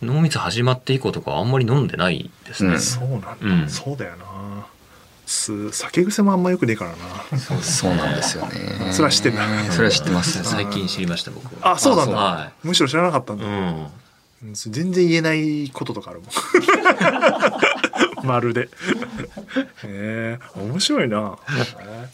[0.01, 2.81] ノーミーツ始まって以降とかあんまり飲んでないですね、うん。
[2.81, 3.69] そうなんだ、うん。
[3.69, 4.67] そうだよな
[5.29, 7.39] す酒癖もあんまよくねえからな。
[7.63, 8.91] そうなんですよね。
[8.93, 9.43] それは知ってんだ。
[9.71, 11.45] それは知ってます 最近知りました僕。
[11.61, 12.17] はあそうなんだ。
[12.17, 16.31] はむしろ知らなかったんい、だ、うん、うん全然言えないこととかあるもん。
[18.27, 18.63] まるで。
[18.63, 18.69] へ
[19.85, 21.37] え面白いな。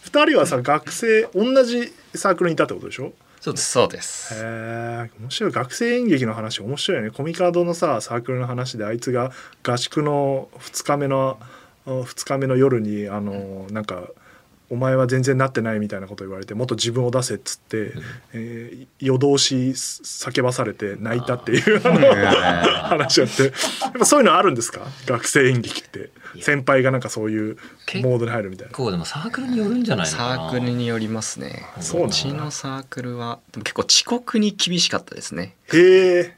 [0.02, 3.12] 二人はさ学生同じサークルにいたってことでしょ？
[3.40, 4.34] そうですそうです。
[4.34, 5.52] へえ面白い。
[5.52, 7.10] 学生演劇の話面白いね。
[7.10, 9.30] コミカドのさサークルの話であいつが
[9.62, 11.38] 合宿の2日目の
[11.86, 14.08] 2日目の夜にあのなんか
[14.70, 17.92] 「お前は全然なってない」みたいなこと言われてもっと自分を出せっつって、
[18.32, 23.42] えー夜通し叫ばされて泣いたっていうあの話あって。
[23.42, 23.52] やっ
[23.98, 24.80] ぱそういうのあるんですか？
[25.04, 26.10] 学生演劇って。
[26.40, 27.56] 先輩がなんかそういう
[28.02, 28.72] モードに入るみたいな。
[28.72, 30.48] こうでもサークルによるんじゃないのサかな。
[30.48, 31.66] ークルによりますね。
[31.80, 32.16] そうなんだ。
[32.16, 33.40] うちのサークルは。
[33.52, 35.54] でも結構遅刻に厳しかったですね。
[35.72, 36.36] へえ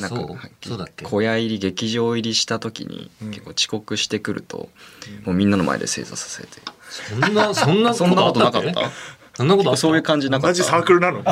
[0.00, 0.38] なんかあそう？
[0.68, 1.04] そうだっけ？
[1.04, 3.30] 小屋入り劇場入りした時にうん。
[3.30, 4.68] 結構遅刻してくると、
[5.24, 6.48] もうみんなの前で正座させて。
[6.90, 8.90] そんなそんな そんなことなかった？
[9.36, 10.58] そんなことそういう感じなかった？
[10.58, 11.22] 同じサークルなの？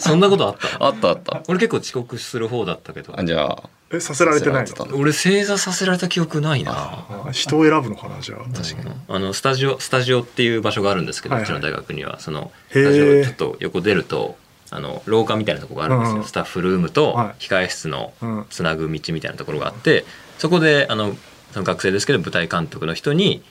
[0.00, 0.68] そんなことあった？
[0.84, 1.42] あったあった。
[1.48, 3.18] 俺結構遅刻する方だったけど。
[3.18, 6.72] あじゃあえさせられてない俺正座させられた記憶ないな。
[6.74, 8.38] あ人を選ぶのかなじゃあ。
[8.56, 8.94] 確かに。
[9.08, 11.60] あのスタジオスタジオっていう場所があるんですけど、はいうはい。
[11.60, 12.18] ちの大学には。
[12.18, 14.36] そのスタジオちょっと横出ると
[14.70, 16.26] あの廊下みたいなところがあるんですよ、うんうん。
[16.26, 17.42] スタッフルームとはい。
[17.42, 18.46] 控え室のうん。
[18.50, 20.04] つなぐ道みたいなところがあって
[20.38, 21.14] そこであの
[21.52, 23.42] その学生ですけど舞台監督の人に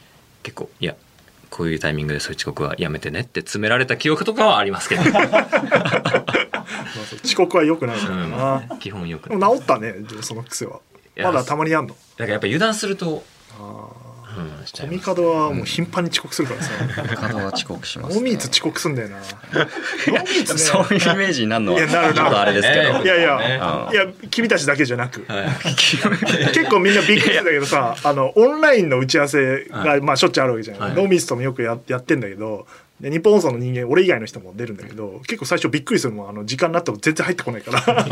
[0.43, 0.95] 結構いや
[1.49, 5.47] こういうタイミングでそういう遅刻はやめてねって詰められた記憶とかはありますけど、 まあ
[7.07, 10.79] そう遅刻は良くないからな、うん、基本よく治ったねその癖は。
[11.21, 11.93] まだたまにやんの。
[11.93, 13.23] だからやっぱ油断すると、
[14.81, 18.15] コミカドはもう頻繁に遅刻するからさ、角は遅刻します、ね。
[18.15, 19.17] ノーミーツ遅刻すんだよな。
[19.17, 20.59] ノーミーツね。
[20.59, 22.13] そういうイメージになるのはいやなるなる。
[22.15, 22.93] ちょっとあれですけど。
[22.99, 25.47] ねいやいや、いや君たちだけじゃなく、はい。
[26.53, 30.01] 結構みんなびっくりしたけどさあのオンラインの打ち合わせが、はい。
[30.01, 30.93] まあしょっちゅうあるわけじゃん、はい。
[30.93, 32.65] ノーミーツともよくややってんだけど
[33.03, 37.81] で日本放送の人間俺以外の人も出るんだけど結構最初びっくりするもんあの時間になっても全然入ってこないから。
[37.93, 38.07] なん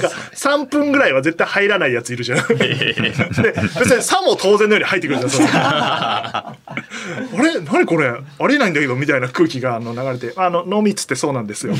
[0.00, 2.46] か3分ぐらいは絶対入らないやついるじゃん。
[2.46, 2.94] で
[3.80, 6.56] 別にさも当然のように入ってくるじゃん あ
[7.42, 7.60] れ？
[7.60, 8.06] 何これ？
[8.08, 11.74] ありえないんだけどみたいな空気があの流れて「あのノーミーツってそうなんですよ」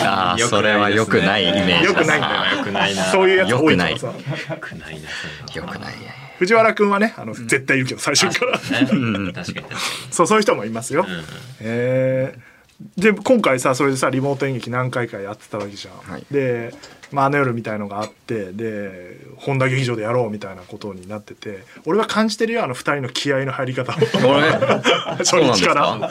[0.00, 1.84] ああ、 それは良くないイメージ。
[1.84, 2.34] よくないんだよ。
[2.40, 3.04] あーよくないな。
[3.04, 4.06] そういうやつ多いからさ。
[4.06, 5.08] よよくないな
[5.46, 5.94] それは良くない。
[6.40, 8.52] 藤原君はねあの絶対いるけど最初から。
[8.58, 8.62] ね。
[8.88, 9.66] 確かに確かに。
[10.10, 11.04] そうそういう人もいますよ。
[11.06, 11.24] うんうん。
[11.60, 12.50] えー。
[12.96, 16.10] で今回さそれでさリモート演劇何回かやってたわけじゃん。
[16.10, 16.24] はい。
[16.30, 16.72] で、
[17.12, 23.96] まあ、あの夜みたいのがあってで本田劇場でやろうみたいなことになってて俺は感じてるよあの二人の気合の入り方を。
[24.28, 24.50] 俺、
[25.18, 25.82] 初日から。
[26.08, 26.10] か？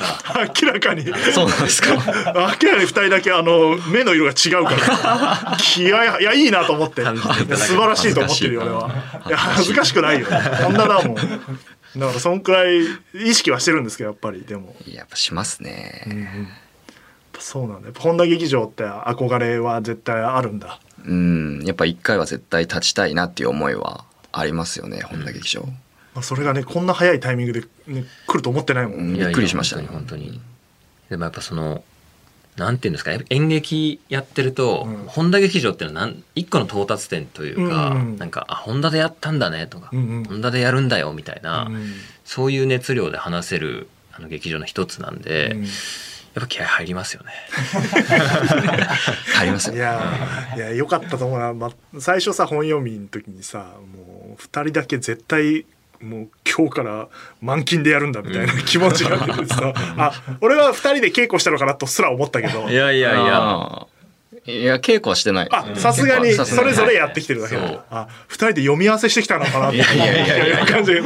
[0.61, 1.03] 明らかに。
[1.33, 1.93] そうなんですか？
[1.95, 4.71] 明らかに二人だけあの目の色が違うか
[5.51, 5.57] ら。
[5.57, 7.03] 気合いやいいなと思って。
[7.05, 8.91] 素晴らしいと思ってるよ俺は。
[9.27, 9.29] い。
[9.29, 10.27] や恥ずかしくないよ。
[10.27, 11.15] こんなだもん。
[11.15, 12.83] だからそんくらい
[13.13, 14.41] 意識はしてるんですけどやっぱり。
[14.41, 14.75] でも。
[14.85, 16.03] やっぱしますね。
[16.07, 16.47] うん
[17.41, 17.89] そうなんだ。
[17.97, 25.61] 本田劇場って憧れは絶対あるんだうん、やっぱ一回は絶対立ちたいなっていう思いはありますよね、本田劇場。
[26.13, 29.09] まあそれがねこんな早いタイミングで、ね、来ると思ってないもん、うん。
[29.09, 29.77] いやいやびっくりしました。
[29.77, 30.41] ね本当に本当に。
[31.09, 31.83] でもやっぱその
[32.57, 35.05] なんていうんですかね演劇やってると、うん。
[35.07, 38.17] 本田劇場っていうのはなん一個の到達点というか、うんうん。
[38.17, 40.23] なんかあ本田でやったんだねとか、うんうん。
[40.25, 41.93] 本田でやるんだよみたいな、うん。
[42.25, 45.65] そういう熱量で話せるあの劇場の一つなんで、うん
[46.35, 47.31] やっぱ気合入りますよね。
[49.39, 49.75] ありますよ。
[49.75, 55.65] いやーいやよかったと思うな、ま、最初さ本読みの時にさもう2人だけ絶対
[56.01, 57.09] もう今日から
[57.41, 62.69] 満勤でやるんだみたいな気持ちが出てさ、 あ俺は2人で稽古したのかなとすら思ったけど。
[62.69, 63.87] いやいやいや
[64.49, 65.47] いや、稽古はしてない。
[65.51, 67.85] あさすがにそれぞれやってきてるだけだ。
[67.89, 69.77] あ2人で読み合わせしてきたのかなって。
[69.77, 70.99] いやいやいや感じな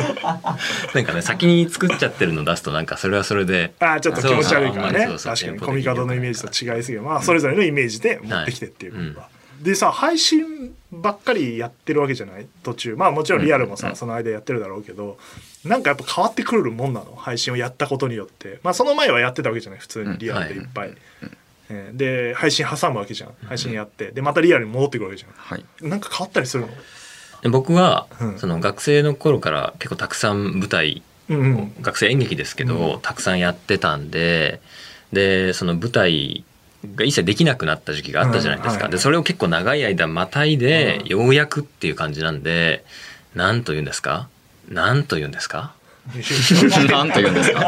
[1.01, 3.73] んかね先に作っちゃってるの出すとなんかそれはそれで。
[3.79, 5.07] あちょっと気持ち悪いからね。
[5.21, 5.59] 確かに。
[5.59, 9.09] コミカドのイメージと違いすぎるまあそれぞれのイメージで持ってきてっていう。
[9.09, 9.29] ことは、
[9.61, 12.47] でさ配信ばっかりやってるわけじゃない？
[12.63, 12.95] 途中。
[12.95, 15.17] まあもちろんリアルもさ、その間やってるだろうけど。
[15.65, 17.15] なんかやっぱ変わってくるもんなの？
[17.15, 18.59] 配信をやったことによって。
[18.63, 19.79] まあその前はやってたわけじゃない？
[19.79, 20.63] 普通にリアルでい。
[20.63, 20.93] っぱい、
[21.69, 23.33] えーで配信挟むわけじゃん。
[23.47, 24.11] 配信やって。
[24.11, 25.65] でまたリアルに戻ってくるわけじゃはい。
[25.85, 26.69] んなんか変わったりするの？
[27.41, 28.39] で僕は、うん。
[28.39, 31.73] その学生の頃から結構たくさん舞台うんうん。
[31.81, 34.61] 学生演劇ですけど、うんたくさんやってたんで
[35.11, 36.43] でその舞台
[36.95, 38.81] が一切できなくなった時期があったじゃないですか、うん。
[38.83, 41.07] はいでそれを結構長い間またいで、うん。
[41.07, 42.83] ようやくっていう感じなんで
[43.35, 44.27] 何と言うんですか？
[44.69, 45.73] 何と言うんですか？
[46.91, 47.61] なんと言うんですか？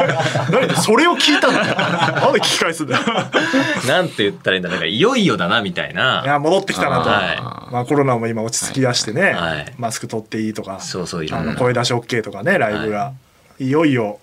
[0.50, 0.68] 何？
[0.68, 1.54] でそれを聞いたの？
[1.54, 3.02] なんで聞き返すんだよ。
[3.88, 9.72] なんて言ったらいいんだなんかいよいよだなみたいいなや戻ってきたなと、はまあ、コロナも今落ち着き出してね、はい。
[9.78, 10.80] マスク取っていいとか。
[10.80, 11.50] そうそういろんな。
[11.52, 13.12] あの声出し OK とかねライブが、
[13.58, 14.20] い、よいよ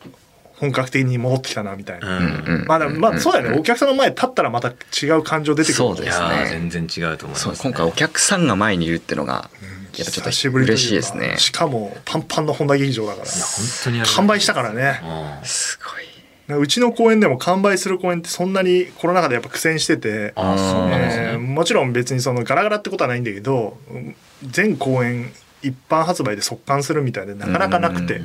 [0.55, 2.25] 本格的に戻ってきたなみたいな、うん。
[2.25, 2.65] うん。
[2.67, 6.25] まあでもまあそうだよね、お客さんの前に立ったらまた違う感情出てくるそういやですね。
[6.27, 9.49] ー全然違うと思います、ね、今回お客さんが前にいるっていうのが、
[9.97, 11.35] やっぱちょっと嬉しいですね。
[11.37, 14.05] しかもパンパンの本田劇場だから。
[14.15, 15.01] 完売したからね。
[15.03, 15.45] うん。
[15.45, 16.13] すごい。
[16.59, 20.33] うちの公演でも完売する公演ってそんなにコロナ禍でやっぱ苦戦してて。
[20.35, 28.21] あーそうなんですね、えーもちろん別にそのガラガラってことはないんだけどうん全公演一般発売で速乾するみたいでなかなかなくて、え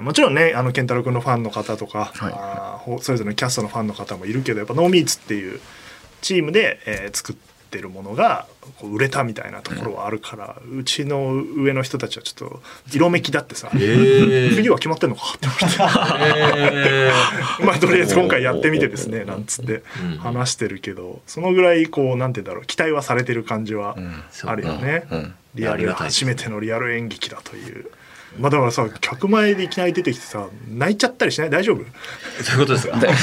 [0.00, 3.02] ーもちろんねあの健太郎君のファンの方とか、はい。
[3.02, 5.60] それぞれのキャストのファンの方もいるけどやっぱノーミーツっていう
[6.20, 7.36] チームで、えー作っ
[7.70, 8.48] てるものが
[8.80, 14.54] こう売れたみたいなところはあるから、うちの上の人たちはちょっと色めきだってさ、えー。
[14.56, 15.22] 次は決まってんのか？
[15.36, 15.76] って思って。
[16.20, 17.12] え
[17.64, 20.18] まあとりあえず今回やってみてですねなんつってうん。
[20.18, 24.22] 話してるけどそのぐらいこうなんて言うんだろう期待はされてる感じはうん。
[24.46, 25.04] あるよね。
[25.10, 25.14] う。
[25.14, 25.18] ん。
[25.18, 25.34] うん。
[25.54, 27.86] リアル初めてのリアル演劇だという
[28.38, 31.50] まあだからさ客前でいきなり出てきてさ泣いちゃったりしない？
[31.50, 31.78] 大丈夫？
[31.78, 31.86] うん
[32.44, 32.96] そういうことですか？
[33.00, 33.14] だっ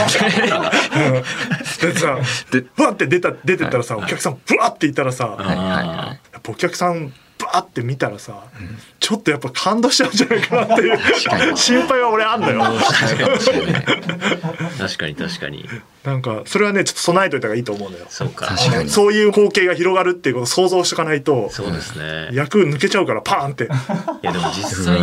[1.80, 2.18] てさ
[2.52, 8.44] でふわって出た出てったらさお客さんふわっていたらさはいはいはやっぱお客さんバーって見たらさ、
[9.00, 10.98] ちょっとやっぱ感動しちゃうんじゃないかなっていう
[11.56, 12.64] 心配は俺あんのよ。
[14.78, 15.16] 確かに。
[15.16, 15.66] 確かに
[16.04, 18.06] なんかそれはねちょっと備えといた方がいいと思うのよ。
[18.10, 18.48] そうか。
[18.48, 18.90] 確かに。
[18.90, 22.30] そういう光景が広がるっていうことを想像しておかないとそうですね。
[22.34, 23.66] 役抜けちゃうからパーンって。
[23.66, 23.68] い
[24.24, 25.00] やでも実際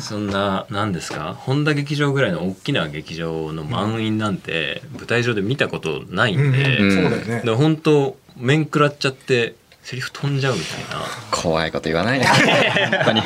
[0.00, 1.34] そんな何ですか？
[1.38, 7.52] 本田劇場ぐらいの大きな劇場の満員なんて舞台上で見たことないんで、うんうんそうだよね。
[7.54, 11.04] 本当面食らっちゃってセリフ飛んじゃうみたいな。
[11.30, 12.26] 怖いこと言わないで。
[12.26, 13.22] 本当に。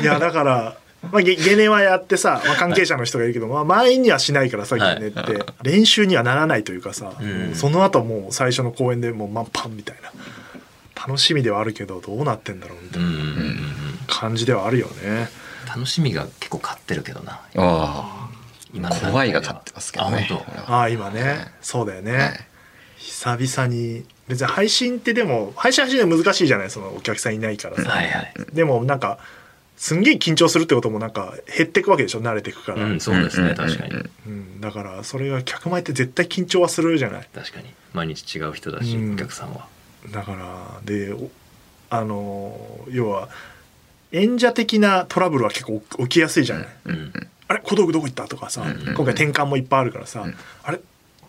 [0.00, 0.76] いやだから、
[1.12, 5.00] まあ、ゲゲネはやってさ、まあ、関係者の人がいるけど、まあ、満員にはしないからさゲはい。
[5.00, 7.54] ネって、練習にはならないというかさ、うん。
[7.54, 10.10] その後もう最初の公演でもう満帆みたいな。
[11.06, 13.08] 楽しみではあるけどどうなってんだろうみたいな
[14.06, 15.28] 感じではあるよね。
[15.68, 17.40] 楽しみが結構勝ってるけどな。
[17.56, 18.30] あ
[18.72, 20.26] 今怖いが勝ってますけどね。
[20.66, 21.52] あ今ね。
[21.60, 22.46] そうだよね、はい。
[22.96, 28.34] 久々に別に配信ってでも配信配信で難しいじゃないそのお客さんいないからさ、はいはい。
[28.52, 29.18] でもなんか
[29.76, 33.94] すんげえ緊張するってこともなんか減ってくわけでしょ慣れてくから、うんそうですねうん確かに。
[34.26, 37.28] うんだからそれが客前って絶対緊張はするじゃない。
[37.34, 37.66] 確かに。
[37.92, 39.14] 毎日違う人だしうん。
[39.14, 39.66] お客さんは。
[40.10, 41.30] だからでお
[41.90, 43.28] あの要は
[44.12, 47.12] 演者的なトラブルは結構起きやすいじゃない、うん。
[47.48, 48.88] あれ小道具どこ行ったとかさ、うん。
[48.88, 50.34] うん今回転換もいっぱいあるからさ、ん。
[50.62, 50.80] あれ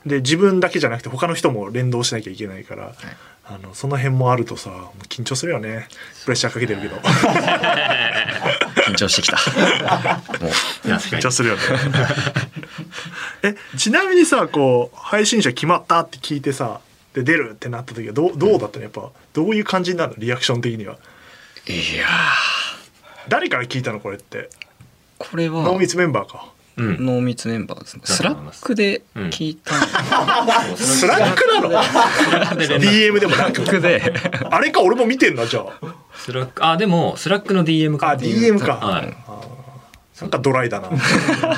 [0.05, 2.93] で自分だけじゃなくて他の人も連動しなきゃいけないから、
[3.43, 4.69] あのその辺もあるとさ
[5.09, 5.87] 緊張するよね。
[6.25, 6.97] プレッシャーかけてるけど。
[8.85, 9.37] 緊張してきた。
[9.37, 11.61] 緊張するよね。
[13.41, 16.81] えちなみにさこう配信者決まったって聞いてさ
[17.13, 18.83] で出るってなった時はどうどうだったの？
[18.83, 20.17] やっぱどういう感じになるの？
[20.19, 20.97] リアクション的には。
[21.67, 22.05] いや
[23.27, 24.37] 誰から聞いたのこれって？
[24.37, 25.63] ーこれは。
[25.63, 26.43] 濃密メンバーか。
[26.43, 28.01] うん濃密メンバーですね。
[28.05, 29.73] スラックで聞いた
[30.75, 31.69] スラックなの
[32.79, 33.65] ？DM でもなく。
[33.65, 34.13] スラックで。
[34.51, 35.95] あれか俺も見てんなじゃあ。
[36.17, 39.15] スラックあでもスラックの DM かあ DM か、はい。
[40.21, 40.89] なんかドライだな。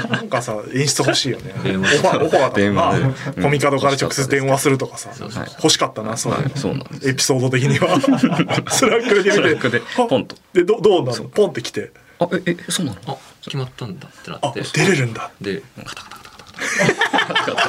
[0.10, 1.54] なんかさ演出欲しいよね。
[1.58, 5.12] オファーオファーだなコミカドから直接電話するとかさ。
[5.58, 6.50] 欲しかったなそういう。
[6.50, 8.00] のそうなんですエピソード的には。
[8.72, 10.36] スラックで見てスラックでポンと。
[10.54, 11.24] でどどうなの？
[11.26, 13.00] ポンって来てあええそうなの？
[13.08, 14.62] あ決まったんだってなあって。
[14.62, 15.32] 出れるんだ。
[15.42, 17.62] で カタカタカタカ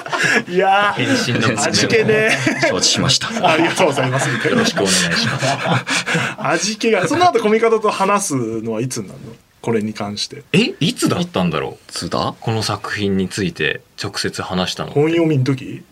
[0.47, 2.31] タいや返信のー味気ね
[2.69, 5.47] 承知しましたありがとうございますよろしくお願いします
[6.39, 15.83] 味気がその後コミカドと話すのはいつになるのこれに関してえいつだったんだろう津田この作品について直接話したの本読みの時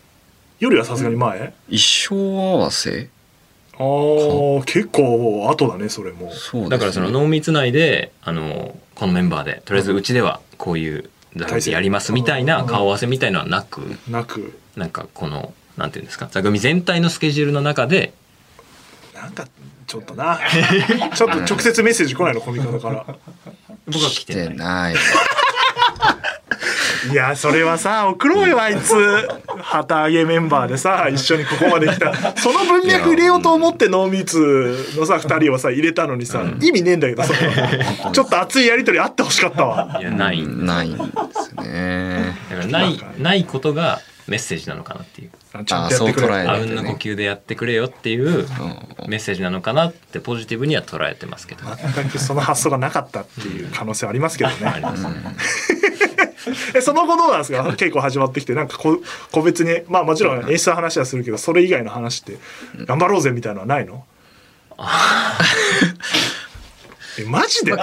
[0.59, 3.11] よりはさすがに前一生合わせ
[3.78, 6.30] あー結構後だねそれも。
[6.32, 6.68] そね。
[6.68, 14.58] だからその濃密内であのこのメンバーでとりあえずうちではこういう座組やりますみたいな顔合わせみたいのはなくなく。
[14.76, 18.12] なんかこのなんていうんですか座組全体のスケジュールの中で
[19.14, 19.46] なんか
[19.86, 20.40] ちょっとな。
[21.14, 23.06] ちょっと直接メッセージ来ないのコミカドから。
[23.86, 24.94] 僕 は来てない。
[24.94, 25.45] 来てな
[27.11, 28.94] いいやそれはさ送ろうよあいつ。
[29.59, 32.37] 旗揚げメンバーでさ一緒にここまで来た。
[32.37, 37.35] その文脈入れようと思って濃密のさ2人をさ入れたのにさ、意味ねえんだけどさ。
[38.12, 39.99] ちょっと熱いやり取りあってほしかったわ。
[40.01, 42.35] いやないないんですね。
[42.51, 45.31] だからないないことがメッセージなのかなっていう。
[45.64, 46.27] ちゃんとやってくれ。
[46.27, 48.46] あそう捉えあうんの呼吸でやってくれよっていううん。
[49.09, 51.64] メッセージなのかなってポジティブには捉えてますけど。
[51.94, 54.66] 全くその発想がなかったっていう可能性はありますけどね。
[54.66, 55.07] あります
[56.74, 57.62] えその後どうなんですか？
[57.70, 58.98] 稽古始まってきてなんかこ
[59.33, 62.38] 個別にまあもちろん演出の話はするけどそれ以外の話って
[62.85, 64.05] 頑張ろうぜみたいなのはないの？
[67.18, 67.70] えマジで？
[67.72, 67.79] よ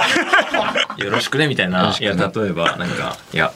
[1.11, 1.95] ろしくねみたいな。
[1.99, 3.51] いや例えばなんかいや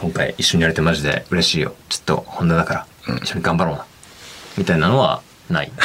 [0.00, 1.74] 今回一緒にやれてマジで嬉しいよ。
[1.88, 3.84] ちょっと本田だから一緒に頑張ろうな。
[4.56, 5.70] みたいなのはない。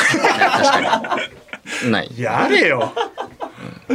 [1.89, 2.11] ない。
[2.17, 2.93] やれよ。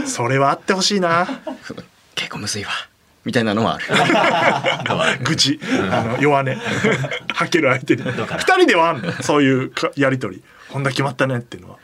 [0.06, 1.26] それはあってほしいな。
[2.14, 2.70] 結構むずいわ
[3.24, 3.78] みたいなのはあ
[5.18, 5.20] る。
[5.24, 5.60] 愚痴。
[5.90, 6.56] あの弱音。
[7.34, 8.02] 吐ける相手に。
[8.02, 9.12] うかな二人ではあんの？
[9.22, 10.42] そういうかやり取り。
[10.70, 11.76] こんな決まったねっていうのは。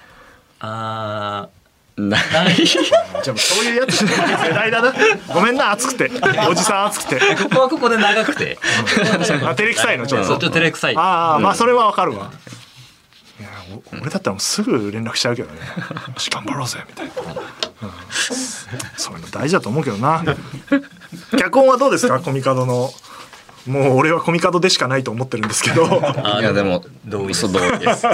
[0.61, 1.49] あ
[1.97, 2.21] ない。
[2.21, 2.55] ーない。
[2.67, 4.81] じゃあそういうやつ世代だ。
[4.83, 4.93] な
[5.33, 6.11] ごめんな熱くて。
[6.49, 7.21] おじさん熱くて。
[7.43, 8.59] ここはここで長くて。
[9.45, 10.27] あ照れくさいのちょっと。
[10.29, 10.95] そうちょっと照れくさい。
[10.97, 12.31] ああまあそれはわかるわ
[13.39, 13.49] いや
[13.91, 15.61] お俺だったらもうすぐ連絡しちゃうけどね。
[15.61, 17.91] よし頑張ろうぜみたいな、うん。
[18.97, 20.25] そういうの大事だと思うけどな。
[21.39, 22.21] 脚本はどうですか？
[22.21, 22.91] コミカドの。
[23.67, 25.85] もう俺はコミカドでしかないと思ってるんですけど。
[25.85, 27.41] あいやでも同意です。
[27.41, 28.07] そう同意です。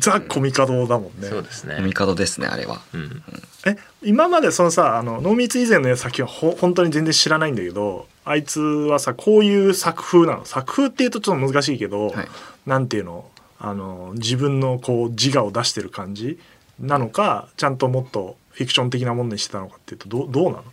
[0.00, 1.28] ザ・コミカドだもんね。
[1.28, 1.78] そうですね。
[1.80, 2.82] 帝ですねあれは。
[2.92, 3.22] うん。
[3.66, 10.44] え今までそのさあの濃密以前の作品はほ本当に全然知らないんだけどあいつはさこういう作風なの。
[10.44, 12.28] 作風っていうとちょっと難しいけど、はい。
[12.66, 13.29] なんていうの？
[13.62, 16.38] あの自分のこう自我を出してる感じ
[16.80, 20.64] なのかちゃんともっとフィクション的なものにしてたのかっていうとどうどうなの？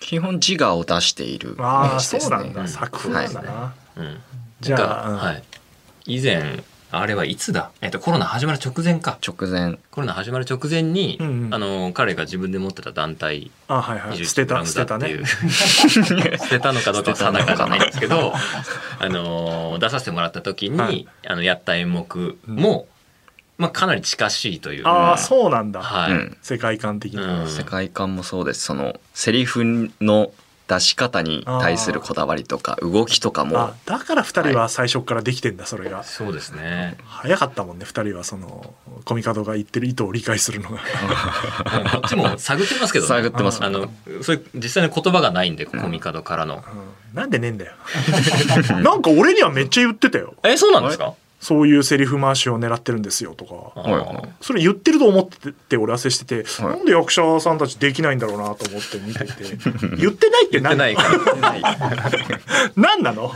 [0.00, 2.36] 基本自我を出しているああ話ですね。
[2.36, 4.00] そうなんだ、うん作風なんだな、はい。
[4.00, 4.16] うん、
[4.60, 5.42] じゃあはい、
[6.06, 6.62] 以前
[7.00, 9.18] あれはいつだ、えっと、コロナ始まる直前か。
[9.26, 9.78] 直前。
[9.90, 11.54] コロナ始まる直前に、うんうん。
[11.54, 14.18] あの彼が自分で持ってた団体あはいはい。
[14.18, 15.26] 21捨てた捨てたねだっていう。
[16.38, 18.32] 捨てた のかどうかは定かじゃないんですけど
[18.98, 21.06] あの出させてもらった時に、はい。
[21.26, 22.86] あのやった演目も、
[23.58, 24.86] まあ、かなり近しいという。
[24.86, 26.36] ああそうなんだ、はい、うん。
[26.42, 27.48] 世界観的に、うん。
[27.48, 28.62] 世界観もそうです。
[28.62, 30.30] そのセリフの
[30.66, 33.58] 出し方に対するこだわりとか動きとかも。
[33.58, 36.02] あだから2人は最初からできてんだそれが。
[36.04, 36.96] そうですね。
[37.04, 40.78] 早かったもんね2人はそのコミカドが言ってる意図を理解するのが。
[41.92, 43.62] こっちも探ってますけど、ね、探ってます。
[43.62, 43.90] あの
[44.22, 46.64] そういう実際の言葉がないんでコミカドからの、
[47.12, 47.16] うん。
[47.16, 47.72] なんでねえんだよ。
[48.82, 50.34] なんか俺にはめっちゃ言ってたよ。
[50.44, 51.14] えそうなんですか？
[51.44, 53.54] そういうセリフ回しを狙ってるんですよとか。
[53.82, 54.28] あーはいはい。
[54.40, 56.76] それ言ってると思ってて俺は接してて、はい。
[56.78, 59.34] なんで役者さんたちできないんだろうなと思って見てて。
[60.00, 60.94] 言ってないって言ってない。
[60.94, 61.02] か
[61.42, 62.40] ら
[62.76, 63.30] 何なの、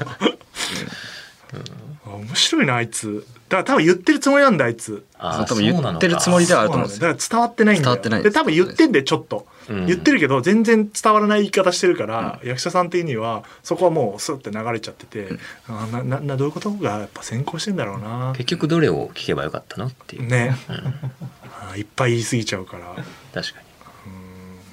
[2.07, 3.27] あ面白いなあいつ。
[3.51, 5.05] だから多分言ってるつもりなんだあいつ。
[5.19, 7.13] あー多分言ってるつもりではあると思うんですそうなんだ。
[7.13, 7.97] よだから伝わってないんだよ。
[7.97, 15.29] 伝わってないで多分言ってんでちょっと、うん言ってるけど全然伝わらない言い方してるから、役者さん的にはそこはもうスッて流れちゃってて、
[15.69, 18.33] あーなななどういうことがやっぱ先行してんだろうな。
[18.37, 21.79] 結局どれを聞けばよかったのっていう、ね、うん。
[21.79, 22.95] いっぱい言い過ぎちゃうから。
[23.35, 23.61] 確か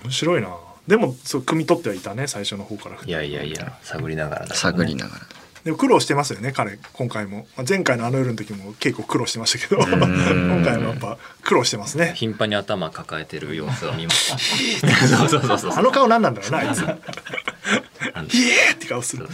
[0.03, 0.49] 面白いな。
[0.87, 2.95] でもそう汲み取ってはいたね最初の方から。
[3.01, 4.55] にいやいやいや探りながらだね。
[4.55, 5.21] 探りながら
[5.65, 6.77] でも苦労してますよね彼。
[6.93, 7.47] 今回も。
[7.57, 9.81] まあ前回のあの夜の時も結構苦労してましたけど。
[9.81, 9.89] ん。
[9.89, 12.13] 今回もやっぱ苦労してますね。
[12.15, 14.37] 頻繁に頭抱えてる様子は見ました
[15.09, 15.71] そうそうそうそう。
[15.73, 16.81] あの顔何なんだろうなあいつ。
[16.85, 19.27] イエーって顔する。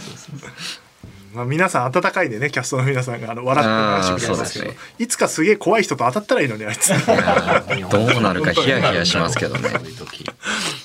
[1.34, 6.88] まあ、皆さん温かいでねキャストの皆さんがあの笑って話してくれますけど、いつかすげえ怖い人と当たったらいいのにあいつ。
[6.88, 9.68] どうなるかヒヤヒヤしますけどね。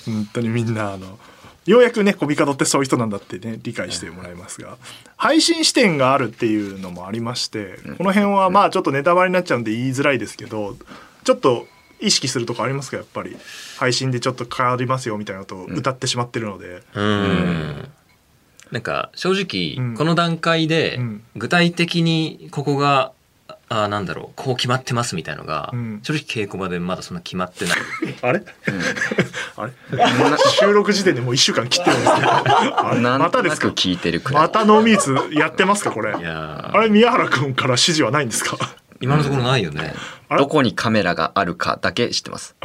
[0.06, 1.18] 本当にみんなあの
[1.68, 4.78] ようやくねコミカドってそういう人なんだってね理解してもらいますが。
[5.18, 10.76] 配信視点があるっていうのもありましてこの辺はまあちょっとネタバレになっちゃうんで言いづらいですけど
[11.24, 11.68] ちょっと
[12.00, 13.36] 意識するとこありますかやっぱり。
[13.78, 17.88] 配信でちょっと変わりますよみたいなことを歌ってしまってるので、うん。
[18.72, 19.96] なんか正直、うん。
[19.96, 21.24] この段階でうん。
[21.36, 23.12] 具体的にここが
[23.70, 26.00] あーなんだろうこう決まってますみたいのが、うん。
[26.02, 27.78] 正直稽古場でまだそんな決まってない。
[28.22, 28.42] あれ、
[29.58, 29.74] あれ？
[30.60, 32.28] 収録時点でもう1週間切ってるんですけど。
[33.20, 33.70] またですか？
[33.70, 34.44] く聞いてるくらい。
[34.44, 36.18] またノーミーツやってますかこれ？
[36.18, 38.58] いやあれ宮原君から指示はないんですか？
[39.02, 39.94] 今のところないよね、
[40.30, 40.40] あれ？
[40.40, 42.56] どこにカメラがあるかだけ知ってます。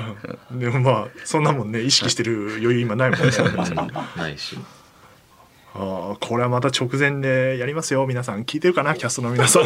[0.51, 0.59] うん。
[0.61, 3.27] でもまあそんなもんね意識してる余裕今ないもんね。
[3.37, 4.57] うんないし。
[5.75, 8.45] あーこれはまた直前でやりますよ皆さん。
[8.45, 9.63] 聞いてるかなキャストの皆さん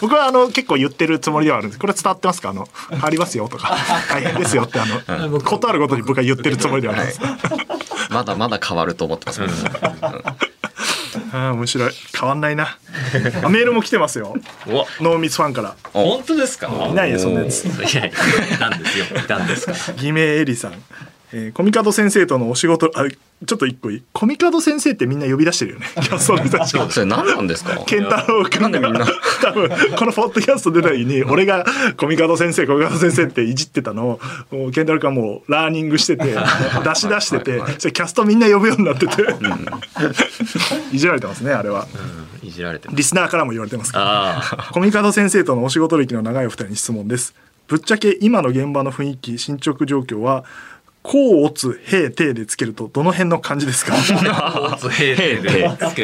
[0.00, 1.78] 僕はあの結構言ってるつもりではあるんです。
[1.78, 2.50] これ伝わってますか？
[2.50, 3.76] あの 変わりますよとか。
[4.10, 7.20] 大変ですよってあのことあるごとに僕は言ってるつもりではあるんです、
[8.10, 11.92] まだまだ変わると思ってます、あー面白い。
[12.18, 12.76] 変わんないな。
[13.42, 14.34] あメールも来てますよ。
[14.66, 15.74] うわノーミスファンから。
[15.92, 16.68] 本当ですか？
[16.68, 17.64] いないよそんなやつ。
[17.64, 19.04] いやいやいたんですよ。
[19.16, 19.72] いたんですか？
[19.72, 20.72] ら偽名エリさん、
[21.32, 23.04] えーコミカド先生とのお仕事あ
[23.44, 24.02] ちょっと一個いい？
[24.14, 25.86] コミカド先生ってみんな呼び出してるよね。
[26.00, 27.76] キャストの人たちがそれ何なんですか？
[27.86, 29.06] 健太郎君なんでみんな？
[29.42, 31.66] 多分このポッドキャスト出た時に俺が
[31.98, 34.20] コミカド先生コミカド先生っていじってたのを
[34.50, 36.24] もう健太郎君はもうラーニングしてて
[36.84, 39.26] 出し出しててそれキャストみんな呼ぶようになってて。
[40.92, 41.86] いじられてますねあれは。
[42.42, 42.96] うんいじられてます。
[42.96, 47.34] リスナーからも言われてますからコミカド先生とのお仕事歴の長いお二人に質問です。
[47.66, 50.44] ぶっちゃけ今の現場の雰囲気進捗状況は
[51.08, 53.94] 甲乙平定でつけるとどの辺の感じですか？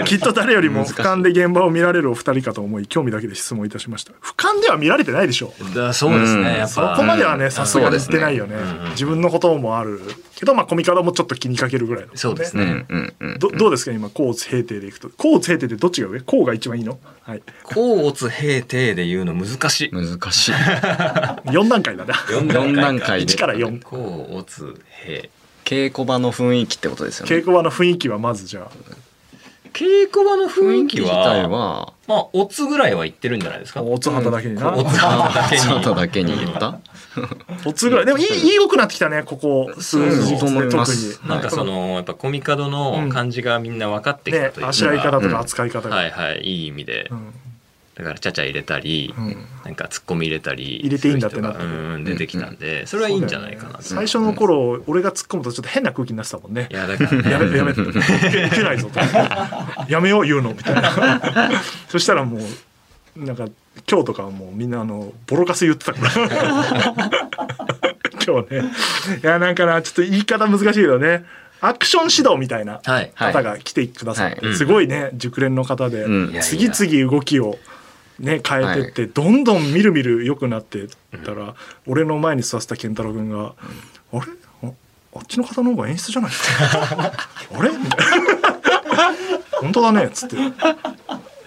[0.07, 4.13] きっと誰よりも俯瞰で現場を見られるお二人かと思い興味だけで質問いたしました。
[4.13, 8.55] 俯瞰では見られてないでしょだそうですね、そこまではねさすがに言ってないよね。
[8.55, 8.91] うん。
[8.91, 10.01] 自分のこともある
[10.43, 12.15] けどまあコミカドもちょっと気にかけるぐらいの。
[12.15, 13.93] うそうですね、んうんうんどどうですか？
[13.93, 15.09] 今甲乙平定でいくと。
[15.11, 16.21] 甲乙平定ってどっちが上？
[16.21, 16.99] 甲が一番いいの？
[17.23, 17.43] はい。
[17.63, 19.91] 甲乙平定で言うの難しい。
[19.93, 20.53] 難しい。
[21.47, 22.15] 4段階だな。
[22.15, 23.33] 4段階で。
[23.33, 23.97] 1から4甲
[24.33, 24.77] 乙
[25.07, 25.23] 平。
[25.65, 27.37] 稽古場の雰囲気ってことですよね。
[27.37, 28.71] 稽古場の雰囲気はまずじゃあ。
[29.73, 33.83] 稽古場の雰囲気自は体はまあオツぐらいは言ってるんじゃないですか？
[33.83, 35.63] おつ旗だけにな、オツだけに。
[35.63, 36.79] 外だけに言った
[37.65, 38.07] おつぐらい。
[38.07, 39.73] でもいいいい良くなってきたねここ。
[39.79, 41.29] 数日特に。
[41.29, 47.35] なんかそのやっぱコミカドの感じがみんな分かってきたねというか、あしらい方とか扱い方が、はいはいいい意味で、うん。
[47.95, 49.37] だからちゃちゃ入れたり、うん。
[49.65, 52.05] なんかツッコミ入れたり入れていいんだってなって。
[52.05, 56.69] 出てきたんで、それはいいんじゃないかなと、最初の頃俺が突っ込むとちょっと変な空気になってたもんね。
[56.71, 57.31] いやだからね。
[57.31, 58.99] やめやめいけないぞと。
[59.89, 60.51] やめよう言うの。
[60.51, 61.63] みたいな。
[61.89, 63.47] そしたらもうなんか
[63.91, 66.11] 今日とかはもうみんなあのボロカス言ってたから。
[68.25, 68.63] 今日ね。
[69.23, 71.25] いやなんかなちょっと言い方難しいけどね。
[71.61, 73.33] アクション指導みたいなはいはい。
[73.33, 76.35] 方が来てくださって、はいすごいね熟練の方で、うん。
[76.41, 77.59] 次々動きを
[78.19, 80.89] ね変えてって、どんどんみるみる良くなってっ
[81.25, 81.55] たら、
[81.87, 83.53] 俺の前に座ってた健太郎君が
[84.13, 84.21] 「あれ？
[84.65, 84.71] あ
[85.15, 87.13] あっちの方の方が演出じゃないですか
[87.55, 88.29] あれ?」みたいな
[89.61, 90.37] 「本当だね」っつって「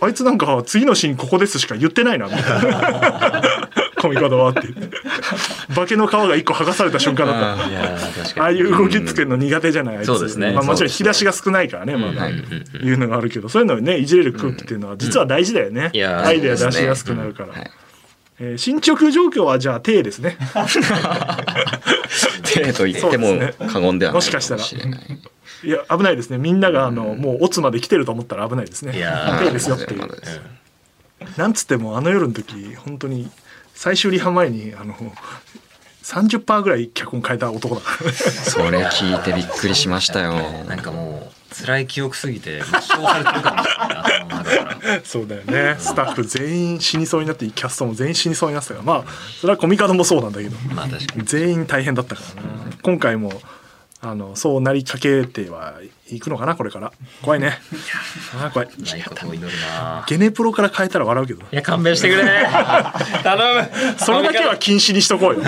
[0.06, 3.42] あいつなんか次のシーンここですしか言ってないな」みたいな
[3.98, 4.62] 「コミカドは」って。
[5.74, 8.42] 化けの皮が一個剥がされた瞬間だった。
[8.42, 10.52] ああいう動きつけるの苦手じゃない、あいつそうですね。
[10.52, 17.72] まあ、もちろん引き出しが少ないからね、まだ、いうのがあるけどそういうのをねいじれる空気っていうのは実は大事だよね、アイデア出しやすくなるから、はい。
[18.40, 20.38] えー進捗状況はじゃあ低ですね。
[22.44, 24.16] 手と言っても過言ではない。
[24.16, 24.62] もしかしたら
[25.66, 26.38] いいや危ないですね。
[26.38, 28.96] みんながあの、もうオツまで来てると思ったら危ないですね。
[28.96, 30.10] いやー低ですよっていう。
[31.38, 33.30] なんつってもあの夜の時本当に
[33.74, 34.94] 最終リハ前にあの
[36.04, 37.82] 30%ぐらい脚本変えた男だ。
[37.82, 40.34] からそれ聞いてびっくりしましたよ。
[40.70, 45.76] なんかもう辛い記憶すぎて抹消されてるかもそうだよね。
[45.80, 49.12] スタッフ全員死にそうになってキャストも全員死にそうになってたからまあ
[49.42, 50.56] それはコミカドもそうなんだけど。
[50.74, 51.24] まあ確かに。
[51.24, 52.50] 全員大変だったからな。
[52.84, 53.42] 今回も
[54.08, 55.80] あのそうなりかけては
[56.12, 56.92] いくのかなこれから。
[57.24, 57.58] 怖いね。
[58.40, 58.70] あー怖い。
[60.08, 61.42] ゲネプロから変えたら笑うけど。
[61.42, 62.24] いや勘弁してくれ。
[63.24, 63.70] 頼む。
[63.98, 65.42] それだけは禁止にしとこうよ。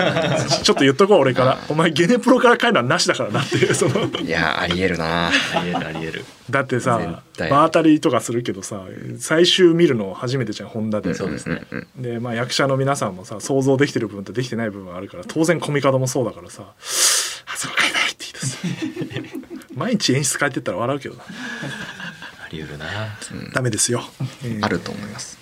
[0.64, 1.58] ちょっと言っとこう俺から。
[1.68, 4.06] お前ゲネプロから変えるのはなしだからなっていうその。
[4.20, 5.28] いやありえるな。
[5.28, 5.30] あ
[5.62, 6.24] りえるありえる。
[6.50, 8.80] だってさ場当たりとかするけどさ
[9.18, 11.14] 最終見るの初めてじゃんホンダで。
[11.14, 11.62] そうですね。
[11.96, 16.97] で、まあ、役者の皆さんもさ想像できてる部分とできてない部分あるから当然コミカドもそうだからさ「あそこ
[18.38, 19.38] 変えない」って言い出す。
[19.74, 21.22] 毎日演出変えてったら笑うけどな。
[21.22, 22.86] ありえるな。
[23.52, 24.02] ダメですよ、
[24.42, 24.64] えー。
[24.64, 25.38] あると思います。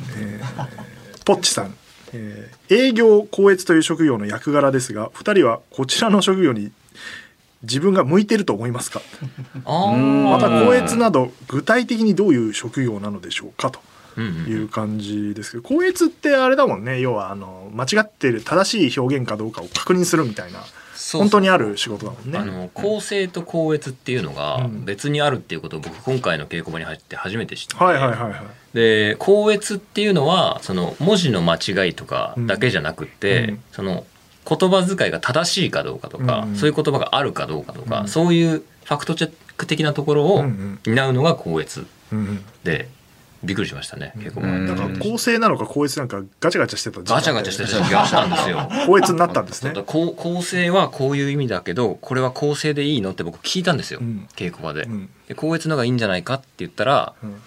[1.25, 1.75] ポッチさん、
[2.13, 2.75] えー。
[2.75, 6.73] 営業校閲という職業の役柄ですが2人はこちらの職業に
[7.63, 9.01] 自分が向いてると思いますか？
[9.65, 13.71] あまた校閲など具体的にどういう職業なのでしょうか？
[13.71, 13.81] と
[14.21, 17.01] いう感じですけど校閲ってあれだもんね。
[17.01, 20.61] 要はあの間違ってる正しい表現かどうかを確認するみたいな
[21.19, 22.39] 本当にある仕事だもんね。
[22.39, 24.85] あの構成と校閲っていうのがうん。
[24.85, 28.33] 別にあるっていうことを僕今回の稽古場に入って初めて知って、はいはいはいはい。
[28.75, 33.63] で校閲っていうのはその文字の間違いとかだけじゃなくって、うん。
[33.73, 34.05] その
[34.49, 38.09] 言葉遣いが正しいかどうかとか、うんそういう言葉があるかどうかとか、うん。
[38.09, 42.45] そういうファクトチェック的なところをうん担うのが校閲うん。
[42.65, 42.89] で
[43.47, 44.67] びっくりしましたね稽古場、うん。
[44.67, 48.69] だから構成なのか校閲なんかガチャガチャしてたガチャガチャしてた時があったんですよ。
[48.87, 49.71] 校閲になったんですね。
[49.75, 49.83] そうだ。
[49.85, 54.29] 構構成はこういう意味だけどこれは構成でいいのって僕聞いたんですよ、うん。
[54.37, 55.09] 稽古場で,、うん。
[55.29, 57.41] で校閲のがいいんじゃないかって言ったらうん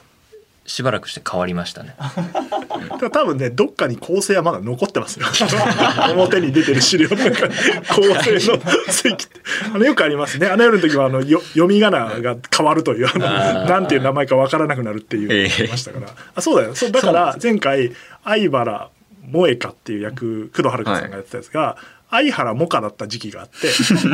[0.70, 1.96] しばらくして変わりましたね。
[3.12, 5.26] 多分ねどっかに構成はまだ残ってますよ。
[6.14, 7.56] 表に出てる資料の中に
[7.88, 8.62] 構成の
[8.92, 9.28] 席
[9.74, 10.48] あのよくありますね。
[10.48, 16.76] あの夜の時はあのよ読み仮名が変わるというあのなんていう名前かわからなくなるっていうありましたから、あそうだよ。
[16.76, 17.92] そうだから前回
[18.24, 18.90] 相原
[19.32, 21.78] 萌香っていう役工藤遥さんがやってたやつが、
[22.12, 23.68] 相原萌香だった時期があって。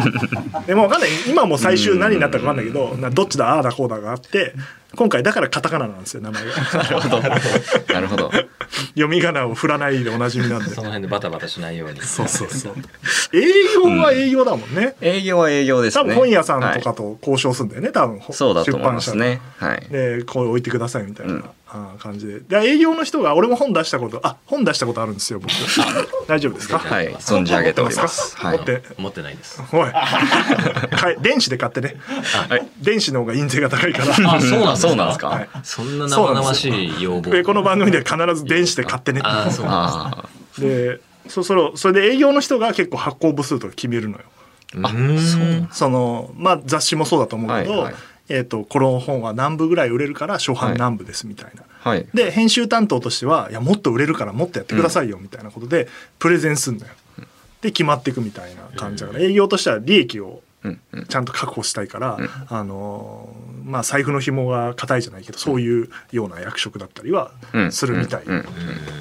[0.68, 1.10] でもわかんない。
[1.28, 3.54] 今も最終何になったかわかんないけどなどっちだ？
[3.54, 4.54] ああだこうだがあって
[4.96, 6.52] 今回だからカタカナなんですよ名前が。
[6.84, 7.22] なるほど。
[7.93, 8.32] なるほど。
[8.89, 10.70] 読み仮名を振らないでおなじみなんで。
[10.70, 12.02] その辺でバタバタしないように。
[12.02, 12.76] そうそうそう。
[13.34, 13.41] 営
[13.76, 16.04] 業は営業だもんね、営業は営業ですね。
[16.04, 18.18] 多分本屋さんとはかと交渉するんだよね多分。
[18.18, 19.41] いそうだと思いますね。
[19.58, 19.88] はい。
[19.89, 21.46] でこう置いてくださいみたいな、うん
[21.99, 22.39] 感じで。
[22.39, 25.51] で営業の人が俺も本出したことあ本出したことあるんですよ僕。
[26.28, 26.80] 大丈夫ですか？
[26.80, 28.36] はい存じ上げております。
[28.38, 28.57] はい。
[28.57, 29.61] 持って持ってないです。
[29.71, 29.89] おい。
[31.21, 31.95] 電子で買ってね。
[32.49, 32.67] はい。
[32.82, 34.11] 電子の方が印税が高いから。
[34.11, 34.78] あそうなんですか？
[34.78, 35.28] そうなんですか？
[35.30, 35.49] はい。
[35.63, 37.32] そんな生々しい要望。
[37.32, 39.28] でこの番組では必ず電子で買ってねって。
[39.28, 40.26] ああそうなんあ
[40.57, 44.23] でそそれそれで営業の人が結構発行部数とか決めるのよ。
[44.84, 44.95] あそ
[45.39, 45.67] う。
[45.71, 47.95] そのまあ雑誌もそうだと思うけど、はいはい
[48.30, 51.63] えー、とこの本は何部ぐらい売れるから初版何部ですみたいな。
[51.84, 52.07] あはい。
[52.13, 56.91] で編集担当としてはいやもっと売れるからもっとやってくださいよみたいなことでプレゼンすんのよ。
[57.61, 61.05] で決まっていくみたいな感じだから営業としては利益をうんうん。
[61.05, 62.17] ちゃんと確保したいから、
[62.49, 67.71] あのーまあ財布の紐が硬いじゃないけどそういうような役職だったりはうん。
[67.71, 68.23] するみたい。
[68.23, 68.32] うん。
[68.32, 68.45] うん。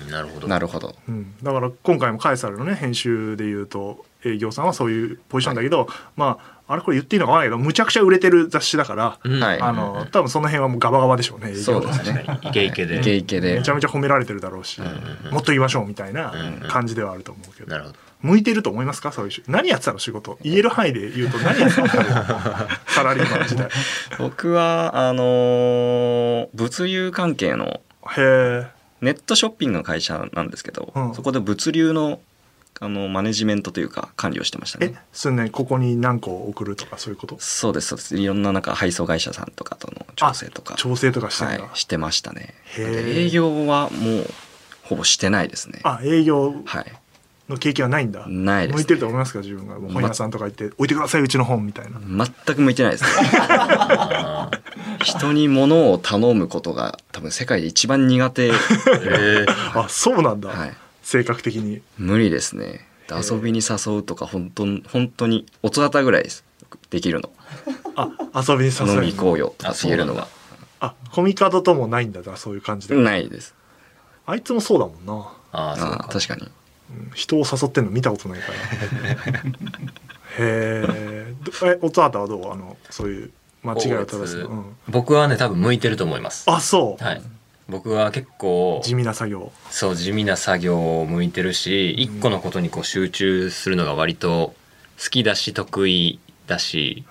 [0.05, 0.11] うん。
[0.11, 0.49] なるほど。
[0.49, 0.95] なるほど。
[1.09, 9.43] うん、だから今回もカエサルのね編集でいうと営業さんはそういうポジションだけど、まああれこれ言っていいのかわかんないけどむちゃくちゃ売れてる雑誌だから、うん。
[9.43, 9.61] はい。
[9.61, 12.25] あの多分その辺はもうガバガバでしょうね営業はそうですね。
[12.43, 12.99] イケイケで。
[12.99, 13.57] イケイケで。
[13.57, 16.33] めちゃめちゃ褒められてるだろうし、もっと言いましょうみたいな
[16.69, 17.97] 感じではあると思うけど、なるほど。
[18.23, 19.13] 向いてると思いますか？
[19.13, 20.39] そういう仕何やってたの仕事？
[20.43, 21.89] 言える範囲で言うと何やってたの？
[22.89, 23.69] サラリーマン時代。
[24.19, 27.83] 僕はあのー物流関係の
[28.17, 28.67] へえ
[29.03, 31.15] ネットショッピングの会社なんですけど、うん。
[31.15, 32.21] そこで物流の
[32.81, 37.37] あのマネジメントというか管理をしてましたえねそれねここに何個送るとかそういうこと？
[37.39, 38.17] そうですそうです。
[38.17, 40.75] いろんななんか配送会社さんとかとの調整とか。
[40.77, 42.53] 調整とかしてはい、してましたね。
[42.77, 44.31] 営業はもう
[44.83, 45.81] ほぼしてないですね。
[45.85, 46.93] あ営業はい。
[47.49, 48.27] の経験はないんだ。
[48.27, 49.75] ないです向いてると思いますか自分が。
[49.75, 52.01] 本屋さんとか行って置いてくださいうちの本みたいな。
[52.47, 53.11] 全く向いてないですね。
[55.05, 58.47] 人に物を頼むことが多分世界で一番苦手。
[58.47, 59.47] えー。
[59.81, 61.83] あそうなんだ、はい性格的に。
[61.99, 62.87] 無理ですね。
[63.09, 66.45] で遊びに誘うとか本当本当におつたぐらいです。
[66.91, 67.31] できるの。
[67.95, 69.55] あ遊びに誘飲みう行こうよ。
[69.59, 70.27] とか言えるのが
[70.81, 72.23] あコミカドともないんだ。
[72.23, 73.55] だそういう感じで、ないです。
[74.27, 76.09] あいつもそうだもんな、あああそうか。
[76.11, 76.43] 確かに。
[76.43, 76.51] うん
[77.15, 78.55] 人を誘ってんの見たことないから。
[80.39, 82.53] へえどえおつはたはどう？
[82.53, 83.31] あのそういう
[83.63, 86.45] 間違いを正すの、うん、僕はね多分向いてると思います。
[86.51, 87.23] あそう、はい
[87.69, 89.53] 僕は結構地味な作業。
[89.71, 94.55] そう地味な作業を向いてるし一個のことにこう集中するのが割と
[95.03, 97.05] 好きだし得意だし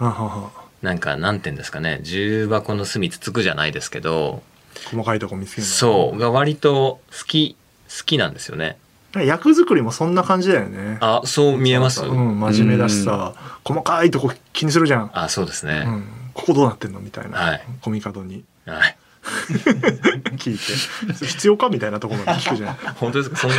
[0.82, 4.44] なんかなんて言うんですかね重箱の隅つつくじゃないですけど
[4.92, 5.74] 細かいとこ見つけるの。
[5.74, 7.56] そうが割と好き
[7.90, 8.78] 好きなんですよね。
[9.16, 10.98] 役作りもそんな感じだよね。
[11.00, 12.04] あそう見えます？
[12.04, 13.34] うん真面目だしさ
[13.64, 17.00] 細かいとこ気にするじゃん、あそうですね、うん、ここどうなってんの？
[17.00, 17.64] みたいな、はい。
[17.82, 18.44] コミカドに。
[18.66, 18.98] はい
[20.38, 21.26] 聞いて。
[21.26, 22.76] 必要かみたいなところまで 聞くじゃん。
[22.96, 23.38] 本当ですか？
[23.38, 23.56] そんな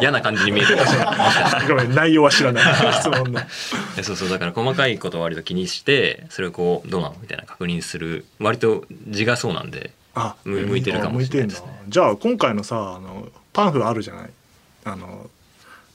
[0.00, 1.64] 嫌な感じに見えてました。
[1.68, 2.92] ごめん内容は知らない。
[2.94, 3.40] 質問の。
[4.02, 4.28] そうそう。
[4.28, 7.16] だから細かいことを割と気にしてそれをこうどうなの？
[7.20, 8.24] みたいな確認する。
[8.38, 11.66] 割と字がそうなんであ向向いてるかもしれないですね。
[11.66, 14.30] 向いてんだじゃあ今回のさあのパンフあるじゃない？
[14.84, 15.28] あの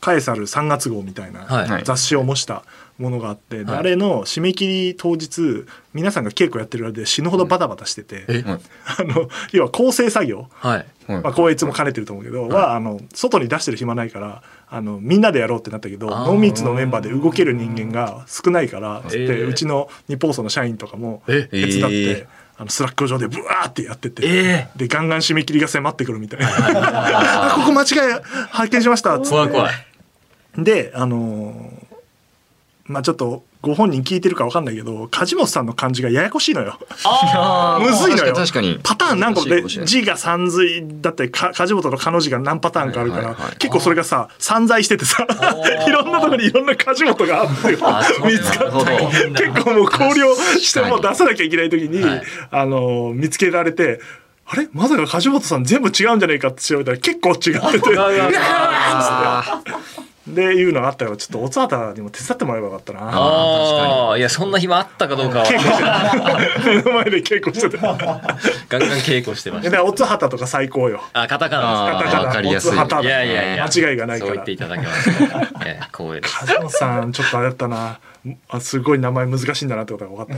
[0.01, 1.69] カエサル3月号みたいなはい。
[1.69, 1.83] はい。
[1.83, 2.63] 雑誌を模した
[2.99, 3.79] ものがあって、ではい。
[3.79, 10.85] あれの締め切り当日皆さんが稽古やってる間で死ぬほどバタバタしてて、あの要は構成作業はい。
[11.07, 11.21] はい。
[11.23, 21.47] まあ、こういつも兼ねてると思うけど、はあの外に出してる暇ないからあのみんなでやろうってなったけどノーミーツのメンバーで動ける人間が少ないからつって、えーうちの日ポーソの社員とかもえ？
[21.49, 22.27] 手伝って、えー。
[22.57, 26.47] あのスラック上でブワーってやってて、えでガンガン締め切りが迫ってくるみたいな。
[26.49, 27.85] あここ間違
[28.17, 29.29] い発見しましたっつって。
[29.29, 29.73] 怖い怖い。
[30.57, 31.78] であのー
[32.89, 36.79] まあちょっとご本人聞いてるか分かんないけど梶本さんの漢字がややこしいのよ。
[37.05, 38.33] あ むずいのよ。
[38.33, 45.23] 確かにパターン何個で字が三髄だったりか梶本の彼女が何パターンかあるから、結構それがさ散在しててさ
[45.87, 47.81] いろんなところにいろんな梶本があって見つ
[48.57, 48.69] かっ
[49.35, 52.23] て結構もう考慮しても出さなきゃいけない時に、はい。
[52.49, 54.01] あの見つけられて。
[54.51, 54.67] あれ？
[54.73, 57.89] まさか梶本さん全部違うんじゃないかって調べたら結構違ってて
[60.34, 62.99] でいうのがあったからちょっとおつはたにも手伝ってもらえばよかったな。
[63.01, 65.45] ああいやそんな暇あったかどうかは。
[65.45, 68.19] 稽古して目の前で稽古しててガンガン
[68.99, 69.69] 稽古してました。
[69.71, 71.01] でおつはたとか最高よ。
[71.13, 72.21] あカタカナあですか。
[72.21, 72.71] ーわかりやすい。
[72.71, 73.65] おつはたいやいやいや。
[73.65, 74.32] 間違いがないから。
[74.32, 75.25] そう言っていただけますと
[75.65, 76.36] ええ光栄です。
[76.45, 77.99] 梶本さんちょっとあれだったな。
[78.49, 80.38] あすごい名前難しいんだなってことが分かっ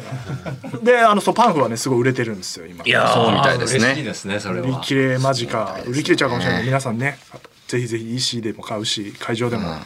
[0.62, 0.80] たな。
[0.84, 2.86] であのそうパンフはねすごい売れてるんですよ今。
[2.86, 3.86] いやーそうみたいですね。
[3.86, 4.68] 嬉しいですねそれは。
[4.68, 5.80] 売り切れ間近。
[5.88, 6.62] 売り切れちゃうかもしれない。
[6.62, 7.18] ね皆さんね
[7.72, 9.70] ぜひぜひ EC でも買うし会場でも。
[9.70, 9.78] うん。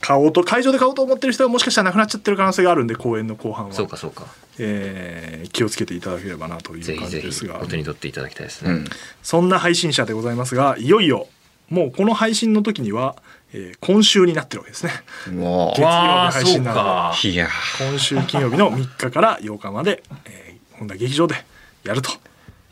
[0.00, 3.72] 買おうと会場で買おうと思ってる人はもしかしたらなくなっちゃってる可能性があるんで公演の後半は。
[3.72, 4.26] そうかそうか。
[4.58, 7.60] えー気をつけていただければなという感じですが。
[7.60, 8.84] お手に取っていただきたいですね、うん。
[9.22, 11.26] そんな配信者でございますがいよいよ
[11.70, 13.16] もうこの配信の時には、
[13.52, 14.92] えー今週になってるわけですね。
[15.26, 17.48] 月曜日配信なので。
[17.78, 21.34] 今週金曜日の3日から8日まで、えー、本田劇場で
[21.82, 22.10] やると。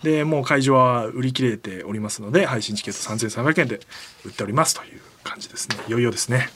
[0.04, 3.80] でもう会場は売り切れておりますので配信チケット3300円で
[4.24, 5.76] 売っておりますという感じですね。
[5.88, 6.48] いよいよですね。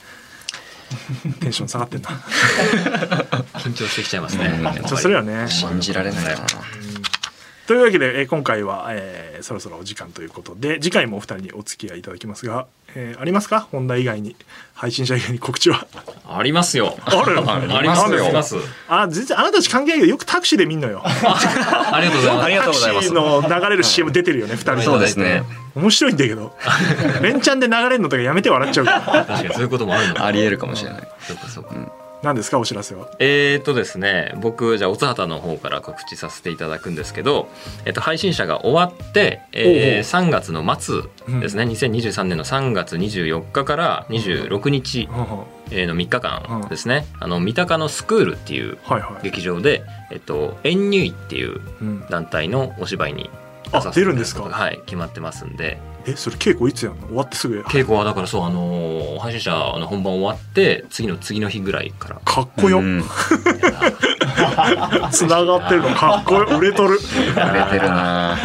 [1.41, 2.09] テンション下がってんな。
[3.59, 5.49] 緊張してきちゃいますね、緊張するよね。
[5.49, 6.47] 信じられないな
[7.69, 12.67] というわけで、えー今回は、えーそろそろお時間ということで次回もお二人にお付き合いいただきますが、
[12.97, 13.61] えーありますか？
[13.61, 14.35] 本田以外に
[14.75, 15.87] 配信者以外に告知は？
[16.29, 16.97] ありますよ。
[17.05, 17.39] ある？
[17.39, 18.25] あ ありますよ。
[18.25, 18.57] あります。
[18.89, 21.03] あ全然あなたたち関係ないけどよくタクシーで見んのよ。
[21.07, 22.45] ありがとうございます。
[22.47, 25.43] ありがとうございますタクシーの流れる CM 出てるよね二人そうですね。
[25.77, 26.57] 面白いんだけど。
[27.23, 29.01] 連チャンで流れるのとかやめて笑っちゃうから。
[29.01, 30.25] 確かにそういうこともあるのか。
[30.25, 31.09] ありえるかもしれない。
[31.21, 31.75] そうかそうか、
[32.23, 33.09] 何ですかお知らせは？
[33.21, 37.49] えー、とですね僕じゃあおつはたの方から告知させていただくんですけど、
[37.85, 41.03] えっと、配信者が終わって、えー、3月の末
[41.41, 45.09] ですね、2023年の3月24日から26日、
[45.71, 53.31] えーの3日間ですね、あの三鷹のスクールっていうはいはい、劇場で「えっと、エンニュイっていううん、団体のお芝居に
[53.71, 54.41] あ出させてもらう出るんですか？
[54.43, 55.79] ことがはい決まってますんで
[56.09, 57.07] えそれ稽古いつやんの？
[57.09, 57.63] 終わってすぐや。
[57.65, 62.21] 稽古はだからそうあのー配信者の本番終わって次の次の日ぐらいから。
[62.25, 63.03] かっこよ、うん。
[65.11, 65.89] つながってるの。
[65.95, 66.59] かっこよ。
[66.59, 66.99] 売れとる。
[66.99, 68.39] 売れてるな。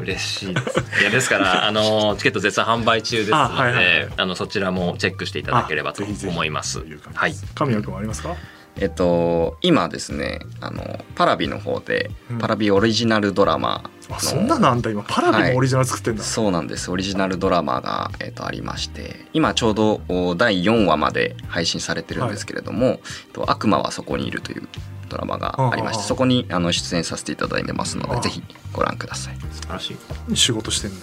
[0.00, 0.84] 嬉しいです。
[1.00, 3.80] いやですからあのチケット絶賛販売中ですのであ、あはいは
[4.24, 4.26] い。
[4.26, 6.80] のそちらもチェックしていただければと思います。
[7.14, 7.34] はい。
[7.54, 8.34] 神谷君はありますか？
[8.80, 12.38] えっと今ですねあのパラビの方で、うん。
[12.38, 15.02] パラビオリジナルドラマのあそんなのあんだ今。
[15.02, 16.90] パラビもオリジナル作ってんだ、そうなんです。
[16.90, 22.98] オリジナルドラマが、えっとありまして今ちょうどお第4話まで配信されてるんですけれども「えっ
[23.32, 24.68] と悪魔はそこにいる」という
[25.08, 28.42] ドラマがありましてそこにあの出演させていただいてますのあでぜひ
[28.72, 29.36] ご覧ください。
[29.50, 29.96] 素晴らし
[30.32, 30.36] い。
[30.36, 30.96] 仕事してんだ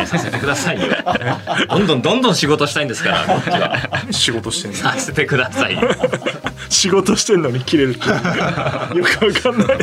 [0.00, 0.06] よ。
[0.06, 0.94] させてくださいよ。
[1.68, 3.76] どんどんどんどん仕事したいんですからこっちは。
[4.12, 5.82] 仕事してんだよさせてくださいよ。
[6.68, 8.98] 仕事してんのに切れるっていう。
[8.98, 9.78] よくわかんない。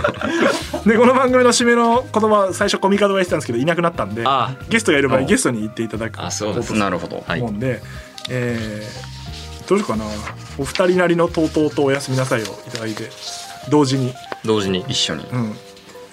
[0.85, 6.23] でこの番組の締めの言葉最初コミカドが言ってたんですけどいなくなったんであゲストがいる場合あゲストに言っていただく。
[6.23, 6.69] あそうです。
[6.69, 7.23] ことなるほど。
[7.27, 7.41] はい。
[7.41, 7.81] 思うんで、
[8.29, 9.09] えー
[9.67, 10.05] どうしようかな。
[10.57, 13.03] お二人なりのとうとうとおやすみなさいをいただいて
[13.69, 14.13] 同時に、
[14.45, 14.83] 同時に。
[14.87, 15.25] 一緒に。
[15.31, 15.55] うん、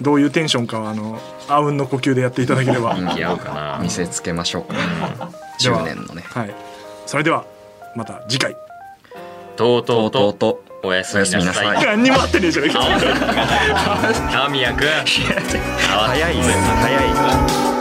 [0.01, 3.79] どういうテンションかはあのあうんの呼吸でやっていただければ、人気合うかな。
[3.83, 4.73] 見せつけましょうか。
[5.61, 6.23] では10年のね。
[6.27, 6.53] はい、
[7.05, 7.45] それでは
[7.95, 8.55] また次回。
[9.55, 10.61] とうとうとうとうと。
[10.63, 11.85] とおやすみなおやすみなさい。
[11.85, 12.75] 何にも合ってねえじゃん神
[14.63, 14.87] 谷君。
[15.79, 17.76] 早い早い